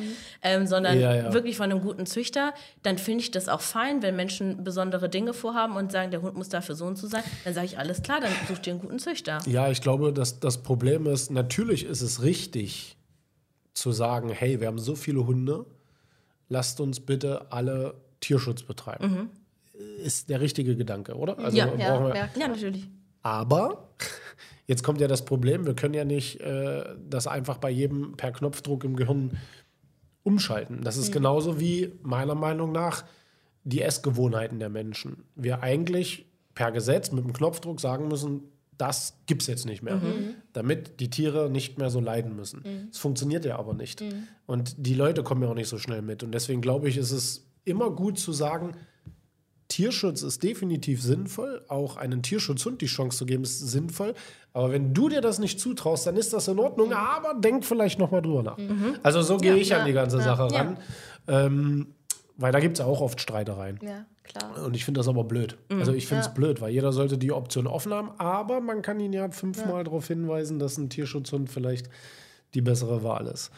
[0.42, 1.34] ähm, sondern Ja, ja.
[1.34, 2.54] wirklich von einem guten Züchter.
[2.84, 6.36] Dann finde ich das auch fein, wenn Menschen besondere Dinge vorhaben und sagen, der Hund
[6.36, 7.24] muss dafür so und so sein.
[7.44, 9.40] Dann sage ich, alles klar, dann such dir einen guten Züchter.
[9.46, 12.98] Ja, ich glaube, dass das Problem ist, natürlich ist es richtig
[13.74, 15.66] zu sagen, hey, wir haben so viele Hunde,
[16.50, 19.30] lasst uns bitte alle Tierschutz betreiben.
[20.04, 21.40] Ist der richtige Gedanke, oder?
[21.40, 21.80] Also Mhm.
[21.80, 22.88] Ja, Ja, ja, Ja, natürlich.
[23.24, 23.90] Aber
[24.68, 28.32] jetzt kommt ja das Problem, wir können ja nicht äh, das einfach bei jedem per
[28.32, 29.38] Knopfdruck im Gehirn
[30.24, 30.82] umschalten.
[30.84, 31.14] Das ist Mhm.
[31.14, 33.04] genauso wie meiner Meinung nach
[33.64, 35.24] die Essgewohnheiten der Menschen.
[35.36, 38.44] Wir eigentlich per Gesetz mit dem Knopfdruck sagen müssen,
[38.82, 40.34] das gibt es jetzt nicht mehr, Mhm.
[40.54, 42.90] damit die Tiere nicht mehr so leiden müssen.
[42.92, 44.04] Es funktioniert ja aber nicht.
[44.48, 46.24] Und die Leute kommen ja auch nicht so schnell mit.
[46.24, 48.76] Und deswegen glaube ich, ist es immer gut zu sagen,
[49.68, 51.64] Tierschutz ist definitiv sinnvoll.
[51.70, 54.16] Auch einen Tierschutzhund die Chance zu geben, ist sinnvoll.
[54.52, 56.92] Aber wenn du dir das nicht zutraust, dann ist das in Ordnung.
[56.92, 58.58] Aber denk vielleicht noch mal drüber nach.
[59.04, 60.58] Also so gehe ich an die ganze Sache ja.
[60.58, 60.78] ran.
[61.28, 61.88] Ähm,
[62.38, 63.80] weil da gibt es auch oft Streitereien.
[63.82, 64.66] Ja, klar.
[64.66, 65.58] Und ich finde das aber blöd.
[65.70, 66.34] Also ich finde es Ja.
[66.34, 68.12] blöd, weil jeder sollte die Option offen haben.
[68.18, 71.90] Aber man kann ihn ja fünfmal darauf hinweisen, dass ein Tierschutzhund vielleicht
[72.54, 73.52] die bessere Wahl ist.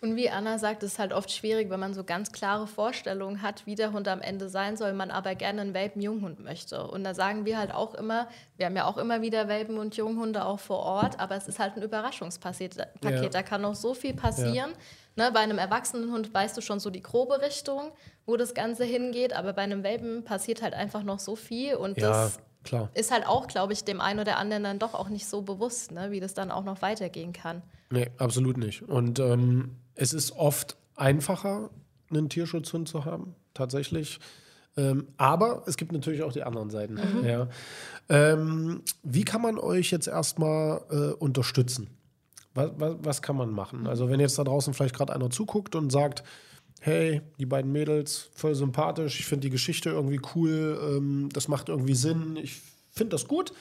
[0.00, 3.40] Und wie Anna sagt, es ist halt oft schwierig, wenn man so ganz klare Vorstellungen
[3.40, 6.86] hat, wie der Hund am Ende sein soll, man aber gerne einen Welpen-Junghund möchte.
[6.86, 9.96] Und da sagen wir halt auch immer, wir haben ja auch immer wieder Welpen- und
[9.96, 12.76] Junghunde auch vor Ort, aber es ist halt ein Überraschungspaket.
[13.00, 13.22] Paket.
[13.22, 13.28] Ja.
[13.30, 14.72] Da kann noch so viel passieren.
[15.16, 17.92] Ne, bei einem erwachsenen Hund weißt du schon so die grobe Richtung,
[18.26, 21.96] wo das Ganze hingeht, aber bei einem Welpen passiert halt einfach noch so viel und
[22.00, 22.90] Ja, das klar.
[22.94, 25.92] ist halt auch, glaube ich, dem einen oder anderen dann doch auch nicht so bewusst,
[25.92, 27.62] ne, wie das dann auch noch weitergehen kann.
[27.90, 28.82] Nee, absolut nicht.
[28.82, 31.70] Und ähm, es ist oft einfacher,
[32.10, 34.18] einen Tierschutzhund zu haben, tatsächlich.
[34.76, 36.98] Ähm, aber es gibt natürlich auch die anderen Seiten.
[37.24, 37.46] Ja.
[38.08, 41.88] Ähm, wie kann man euch jetzt erstmal äh, unterstützen?
[42.54, 43.86] Was, was, was kann man machen?
[43.86, 46.22] Also, wenn jetzt da draußen vielleicht gerade einer zuguckt und sagt,
[46.80, 51.68] hey, die beiden Mädels, voll sympathisch, ich finde die Geschichte irgendwie cool, ähm, das macht
[51.68, 53.52] irgendwie Sinn, ich finde das gut.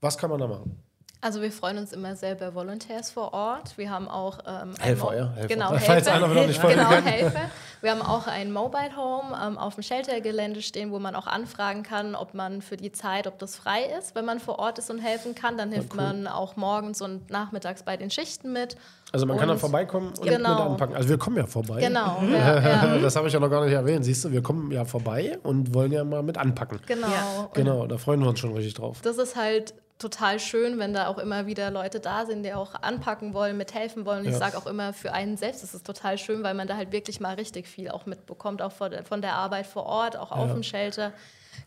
[0.00, 0.76] Was kann man da machen?
[1.24, 3.78] Also wir freuen uns immer sehr über Volunteers vor Ort.
[3.78, 5.48] Wir haben auch ähm, Helfer, ja, Helfer.
[5.48, 6.12] Genau, Falls Helfer.
[6.12, 7.02] einer noch nicht genau, kann.
[7.04, 7.50] Helfer.
[7.80, 11.82] Wir haben auch ein Mobile Home ähm, auf dem Sheltergelände stehen, wo man auch anfragen
[11.82, 14.90] kann, ob man für die Zeit, ob das frei ist, wenn man vor Ort ist
[14.90, 15.56] und helfen kann.
[15.56, 16.02] Dann hilft cool.
[16.02, 18.76] man auch morgens und nachmittags bei den Schichten mit.
[19.10, 20.50] Also man kann da Und- vorbeikommen und Genau.
[20.50, 20.94] mit anpacken.
[20.96, 21.80] Also wir kommen ja vorbei.
[21.80, 24.04] Genau, ja, ja, Das habe ich ja noch gar nicht erwähnt.
[24.04, 26.80] Siehst du, wir kommen ja vorbei und wollen ja mal mit anpacken.
[26.84, 27.06] genau.
[27.06, 27.44] Ja.
[27.44, 29.00] Und Genau, da freuen wir uns schon richtig drauf.
[29.02, 29.72] das ist halt
[30.04, 34.04] total schön, wenn da auch immer wieder Leute da sind, die auch anpacken wollen, mithelfen
[34.04, 34.20] wollen.
[34.20, 34.30] Und Ja.
[34.32, 36.92] ich sage auch immer, für einen selbst ist es total schön, weil man da halt
[36.92, 38.90] wirklich mal richtig viel auch mitbekommt, auch von
[39.22, 40.52] der, Arbeit vor Ort, auch auf Ja.
[40.54, 41.12] dem Shelter.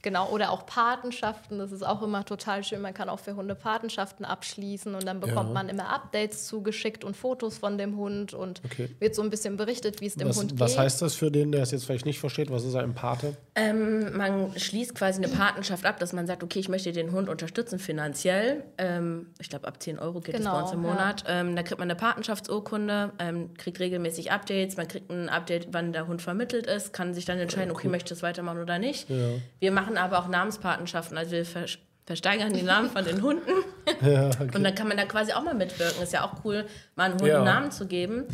[0.02, 2.82] Genau, oder auch Patenschaften, das ist auch immer total schön.
[2.82, 5.54] Man kann auch für Hunde Patenschaften abschließen und dann bekommt Ja.
[5.54, 8.90] man immer Updates zugeschickt und Fotos von dem Hund und Okay.
[9.00, 10.80] wird so ein bisschen berichtet, wie es dem Was, Hund was geht.
[10.80, 12.50] heißt das für den, der es jetzt vielleicht nicht versteht?
[12.52, 13.36] Was ist ein Pate?
[13.56, 17.30] Ähm, man schließt quasi eine Patenschaft ab, dass man sagt, okay, ich möchte den Hund
[17.30, 18.64] unterstützen finanziell.
[18.78, 20.90] Ähm, ich glaube, ab 10 Euro geht es Genau, bei uns im ja.
[20.90, 21.24] Monat.
[21.28, 25.94] Ähm, da kriegt man eine Patenschaftsurkunde, ähm, kriegt regelmäßig Updates, man kriegt ein Update, wann
[25.94, 29.10] der Hund vermittelt ist, kann sich dann entscheiden, okay, möchte ich das weitermachen oder nicht.
[29.10, 29.16] Ja.
[29.60, 31.66] Wir machen aber auch Namenspatenschaften, also wir ver
[32.06, 33.52] versteigern die Namen von den Hunden.
[34.02, 34.52] Ja, okay.
[34.54, 36.04] Und dann kann man da quasi auch mal mitwirken.
[36.04, 36.66] Ist ja auch cool,
[36.96, 37.38] mal einem Hund Ja.
[37.38, 38.26] einen Namen zu geben.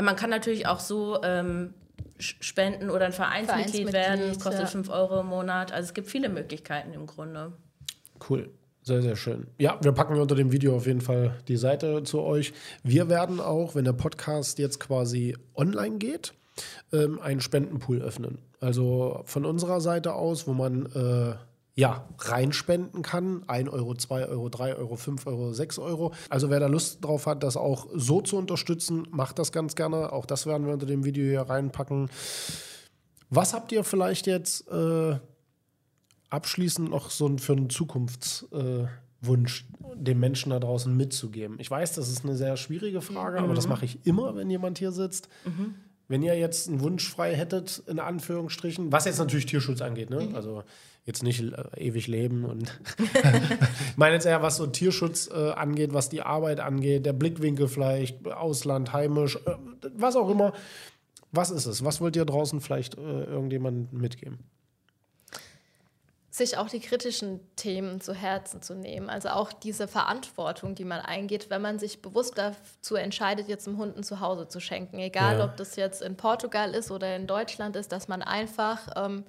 [0.00, 1.74] Man kann natürlich auch so ähm,
[2.18, 4.28] spenden oder ein Vereinsmitglied, Vereinsmitglied, werden.
[4.28, 4.68] Das kostet ja.
[4.68, 5.70] 5 Euro im Monat.
[5.70, 7.52] Also es gibt viele Möglichkeiten im Grunde.
[8.28, 8.48] Cool.
[8.82, 9.46] Sehr, sehr schön.
[9.58, 12.52] Ja, wir packen unter dem Video auf jeden Fall die Seite zu euch.
[12.82, 16.32] Wir werden auch, wenn der Podcast jetzt quasi online geht,
[16.92, 18.38] ähm, einen Spendenpool öffnen.
[18.60, 21.34] Also von unserer Seite aus, wo man äh,
[21.74, 23.44] ja reinspenden kann.
[23.48, 26.12] 1 Euro, 2 Euro, 3 Euro, 5 Euro, 6 Euro.
[26.28, 30.12] Also wer da Lust drauf hat, das auch so zu unterstützen, macht das ganz gerne.
[30.12, 32.10] Auch das werden wir unter dem Video hier reinpacken.
[33.30, 35.18] Was habt ihr vielleicht jetzt äh,
[36.28, 38.90] abschließend noch so für einen Zukunftswunsch
[39.22, 41.56] äh, den Menschen da draußen mitzugeben?
[41.58, 44.76] Ich weiß, das ist eine sehr schwierige Frage, aber das mache ich immer, wenn jemand
[44.78, 45.30] hier sitzt.
[46.12, 50.28] Wenn ihr jetzt einen Wunsch frei hättet, in Anführungsstrichen, was jetzt natürlich Tierschutz angeht, ne?
[50.34, 50.62] also
[51.06, 55.94] jetzt nicht äh, ewig leben und ich meine jetzt eher, was so Tierschutz äh, angeht,
[55.94, 59.54] was die Arbeit angeht, der Blickwinkel vielleicht, Ausland, heimisch, äh,
[59.96, 60.52] was auch immer.
[61.30, 61.82] Was ist es?
[61.82, 64.40] Was wollt ihr draußen vielleicht äh, irgendjemandem mitgeben?
[66.44, 69.08] Sich auch die kritischen Themen zu Herzen zu nehmen.
[69.08, 73.78] Also auch diese Verantwortung, die man eingeht, wenn man sich bewusst dazu entscheidet, jetzt einem
[73.78, 74.98] Hund ein Zuhause zu schenken.
[74.98, 75.44] Egal, Ja.
[75.44, 79.24] ob das jetzt in Portugal ist oder in Deutschland ist, dass man einfach ähm,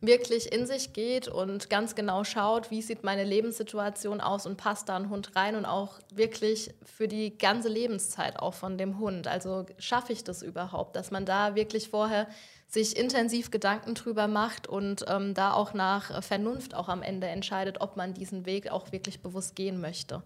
[0.00, 4.88] wirklich in sich geht und ganz genau schaut, wie sieht meine Lebenssituation aus und passt
[4.90, 9.26] da ein Hund rein und auch wirklich für die ganze Lebenszeit auch von dem Hund.
[9.26, 12.26] Also schaffe ich das überhaupt, dass man da wirklich vorher
[12.68, 17.28] sich intensiv Gedanken drüber macht und ähm, da auch nach äh, Vernunft auch am Ende
[17.28, 20.22] entscheidet, ob man diesen Weg auch wirklich bewusst gehen möchte.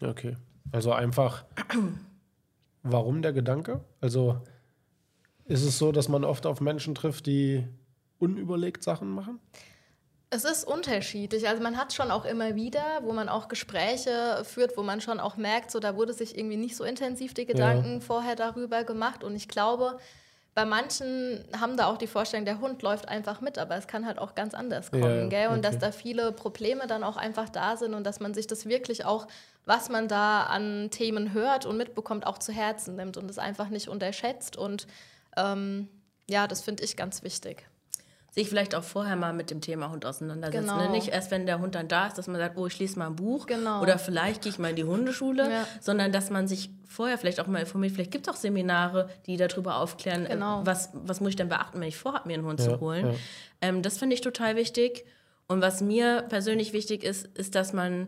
[0.00, 0.36] Okay.
[0.72, 1.44] Also einfach,
[2.82, 3.80] warum der Gedanke?
[4.00, 4.40] Also
[5.44, 7.66] ist es so, dass man oft auf Menschen trifft, die
[8.18, 9.40] unüberlegt Sachen machen?
[10.32, 11.48] Es ist unterschiedlich.
[11.48, 15.18] Also man hat schon auch immer wieder, wo man auch Gespräche führt, wo man schon
[15.18, 19.24] auch merkt, so da wurde sich irgendwie nicht so intensiv die Gedanken vorher darüber gemacht.
[19.24, 19.98] Und ich glaube,
[20.60, 24.04] bei manchen haben da auch die Vorstellung, der Hund läuft einfach mit, aber es kann
[24.04, 25.46] halt auch ganz anders kommen, Ja, gell?
[25.46, 25.62] Und okay.
[25.62, 29.06] dass da viele Probleme dann auch einfach da sind und dass man sich das wirklich
[29.06, 29.26] auch,
[29.64, 33.70] was man da an Themen hört und mitbekommt, auch zu Herzen nimmt und es einfach
[33.70, 34.58] nicht unterschätzt.
[34.58, 34.86] Und
[35.38, 35.88] ähm,
[36.28, 37.66] ja, das finde ich ganz wichtig.
[38.32, 40.66] Sich vielleicht auch vorher mal mit dem Thema Hund auseinandersetzen.
[40.66, 40.76] Genau.
[40.80, 40.90] Ne?
[40.90, 43.06] Nicht erst, wenn der Hund dann da ist, dass man sagt, oh, ich lese mal
[43.08, 43.82] ein Buch Genau.
[43.82, 45.66] oder vielleicht gehe ich mal in die Hundeschule, Ja.
[45.80, 47.92] sondern dass man sich vorher vielleicht auch mal informiert.
[47.92, 50.60] Vielleicht gibt es auch Seminare, die darüber aufklären, äh, Genau.
[50.64, 53.06] was, was muss ich denn beachten, wenn ich vorhabe, mir einen Hund Ja, zu holen.
[53.06, 53.14] ja.
[53.62, 55.04] Ähm, das finde ich total wichtig.
[55.48, 58.06] Und was mir persönlich wichtig ist, ist, dass man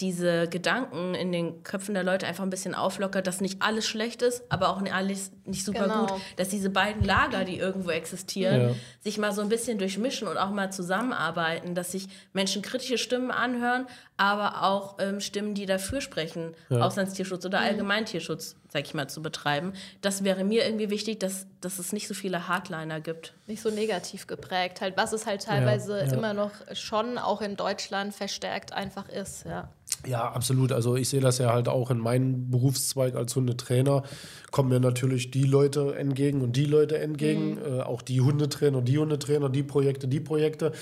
[0.00, 4.22] diese Gedanken in den Köpfen der Leute einfach ein bisschen auflockert, dass nicht alles schlecht
[4.22, 6.06] ist, aber auch nicht alles nicht super Genau.
[6.06, 6.20] gut.
[6.36, 8.74] Dass diese beiden Lager, die irgendwo existieren, Ja.
[9.00, 13.30] sich mal so ein bisschen durchmischen und auch mal zusammenarbeiten, dass sich Menschen kritische Stimmen
[13.30, 13.86] anhören,
[14.16, 19.72] aber auch ähm, Stimmen, die dafür sprechen, Auslandstierschutz oder Allgemeintierschutz, sag ich mal, zu betreiben.
[20.02, 23.34] Das wäre mir irgendwie wichtig, dass, dass es nicht so viele Hardliner gibt.
[23.46, 26.12] nicht so negativ geprägt, halt, was es halt teilweise ja.
[26.12, 29.68] immer noch schon auch in Deutschland verstärkt einfach ist, ja.
[30.06, 30.72] Ja, absolut.
[30.72, 34.02] Also ich sehe das ja halt auch in meinem Berufszweig als Hundetrainer.
[34.50, 37.58] Kommen mir natürlich die Leute entgegen und die Leute entgegen.
[37.58, 40.72] Äh, auch die Hundetrainer, die Hundetrainer, die Projekte, die Projekte.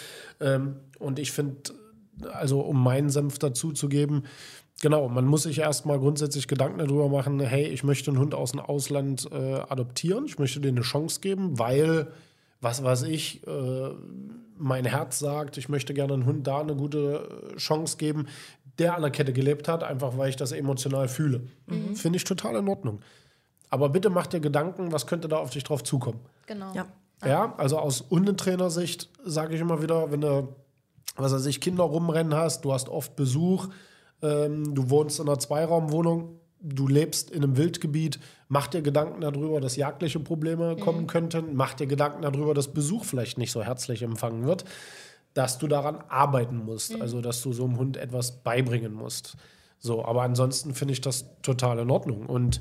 [0.40, 1.56] Ähm, und ich finde,
[2.32, 4.24] also um meinen Senf dazu zu geben,
[4.82, 8.52] genau, man muss sich erstmal grundsätzlich Gedanken darüber machen, hey, ich möchte einen Hund aus
[8.52, 10.26] dem Ausland äh, adoptieren.
[10.26, 12.08] Ich möchte denen eine Chance geben, weil,
[12.60, 13.90] was weiß ich, äh,
[14.58, 18.26] mein Herz sagt, ich möchte gerne einen Hund da eine gute äh, Chance geben.
[18.78, 21.42] der an der Kette gelebt hat, einfach weil ich das emotional fühle.
[21.94, 23.00] Finde ich total in Ordnung.
[23.72, 26.20] Aber bitte mach dir Gedanken, was könnte da auf dich drauf zukommen.
[26.46, 26.74] Genau.
[26.74, 26.86] Ja.
[27.24, 30.48] Ja, also aus Hundetrainersicht sage ich immer wieder, wenn du,
[31.16, 33.68] was weiß ich, Kinder rumrennen hast, du hast oft Besuch,
[34.20, 39.58] ähm, du wohnst in einer Zweiraumwohnung, du lebst in einem Wildgebiet, mach dir Gedanken darüber,
[39.60, 44.02] dass jagdliche Probleme kommen könnten, mach dir Gedanken darüber, dass Besuch vielleicht nicht so herzlich
[44.02, 44.66] empfangen wird,
[45.32, 49.36] dass du daran arbeiten musst, also dass du so einem Hund etwas beibringen musst.
[49.78, 52.26] So, aber ansonsten finde ich das total in Ordnung.
[52.26, 52.60] Und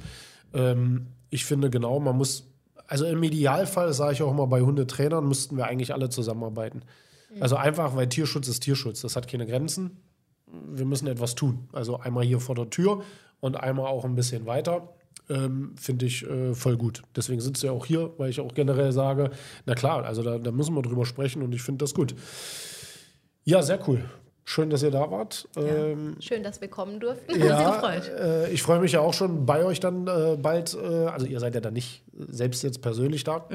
[0.54, 2.52] ähm, ich finde genau, man muss,
[2.88, 6.82] also im Idealfall, sage ich auch immer bei Hundetrainern, müssten wir eigentlich alle zusammenarbeiten.
[7.40, 10.02] Also einfach, weil Tierschutz ist Tierschutz, das hat keine Grenzen.
[10.48, 11.70] Wir müssen etwas tun.
[11.72, 13.04] Also einmal hier vor der Tür
[13.40, 14.90] und einmal auch ein bisschen weiter.
[15.30, 17.04] Ähm, finde ich äh, voll gut.
[17.16, 19.32] Deswegen sitzt ihr auch hier, weil ich auch generell sage,
[19.66, 22.16] na klar, also da, da müssen wir drüber sprechen und ich finde das gut.
[23.46, 24.04] Ja, sehr cool.
[24.44, 25.48] Schön, dass ihr da wart.
[25.56, 27.40] Ähm, Schön, dass wir kommen durften.
[27.40, 30.76] ja, äh, ich freue mich ja auch schon bei euch dann äh, bald.
[30.76, 33.48] Äh, also ihr seid ja dann nicht selbst jetzt persönlich da.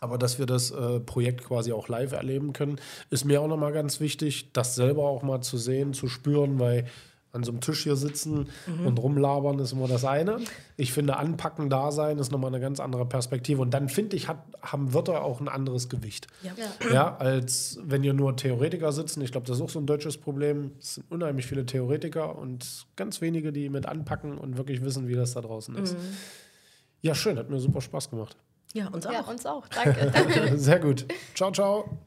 [0.00, 2.78] Aber dass wir das äh, Projekt quasi auch live erleben können,
[3.10, 6.86] ist mir auch nochmal ganz wichtig, das selber auch mal zu sehen, zu spüren, weil
[7.34, 8.48] an so einem Tisch hier sitzen
[8.84, 10.38] und rumlabern ist immer das eine.
[10.76, 13.60] Ich finde, anpacken, da sein ist nochmal eine ganz andere Perspektive.
[13.60, 16.26] Und dann finde ich, hat, haben Wörter auch ein anderes Gewicht.
[16.42, 16.52] Ja.
[16.56, 16.92] Ja.
[16.92, 19.20] Ja, als wenn ihr nur Theoretiker sitzen.
[19.20, 20.72] Ich glaube, das ist auch so ein deutsches Problem.
[20.78, 25.14] Es sind unheimlich viele Theoretiker und ganz wenige, die mit anpacken und wirklich wissen, wie
[25.14, 25.96] das da draußen ist.
[27.02, 28.36] Ja, schön, hat mir super Spaß gemacht.
[28.72, 29.12] ja, uns auch.
[29.12, 29.68] Ja, uns auch.
[29.68, 30.10] Danke.
[30.14, 30.58] Danke.
[30.58, 31.04] Sehr gut.
[31.34, 31.98] Ciao, ciao.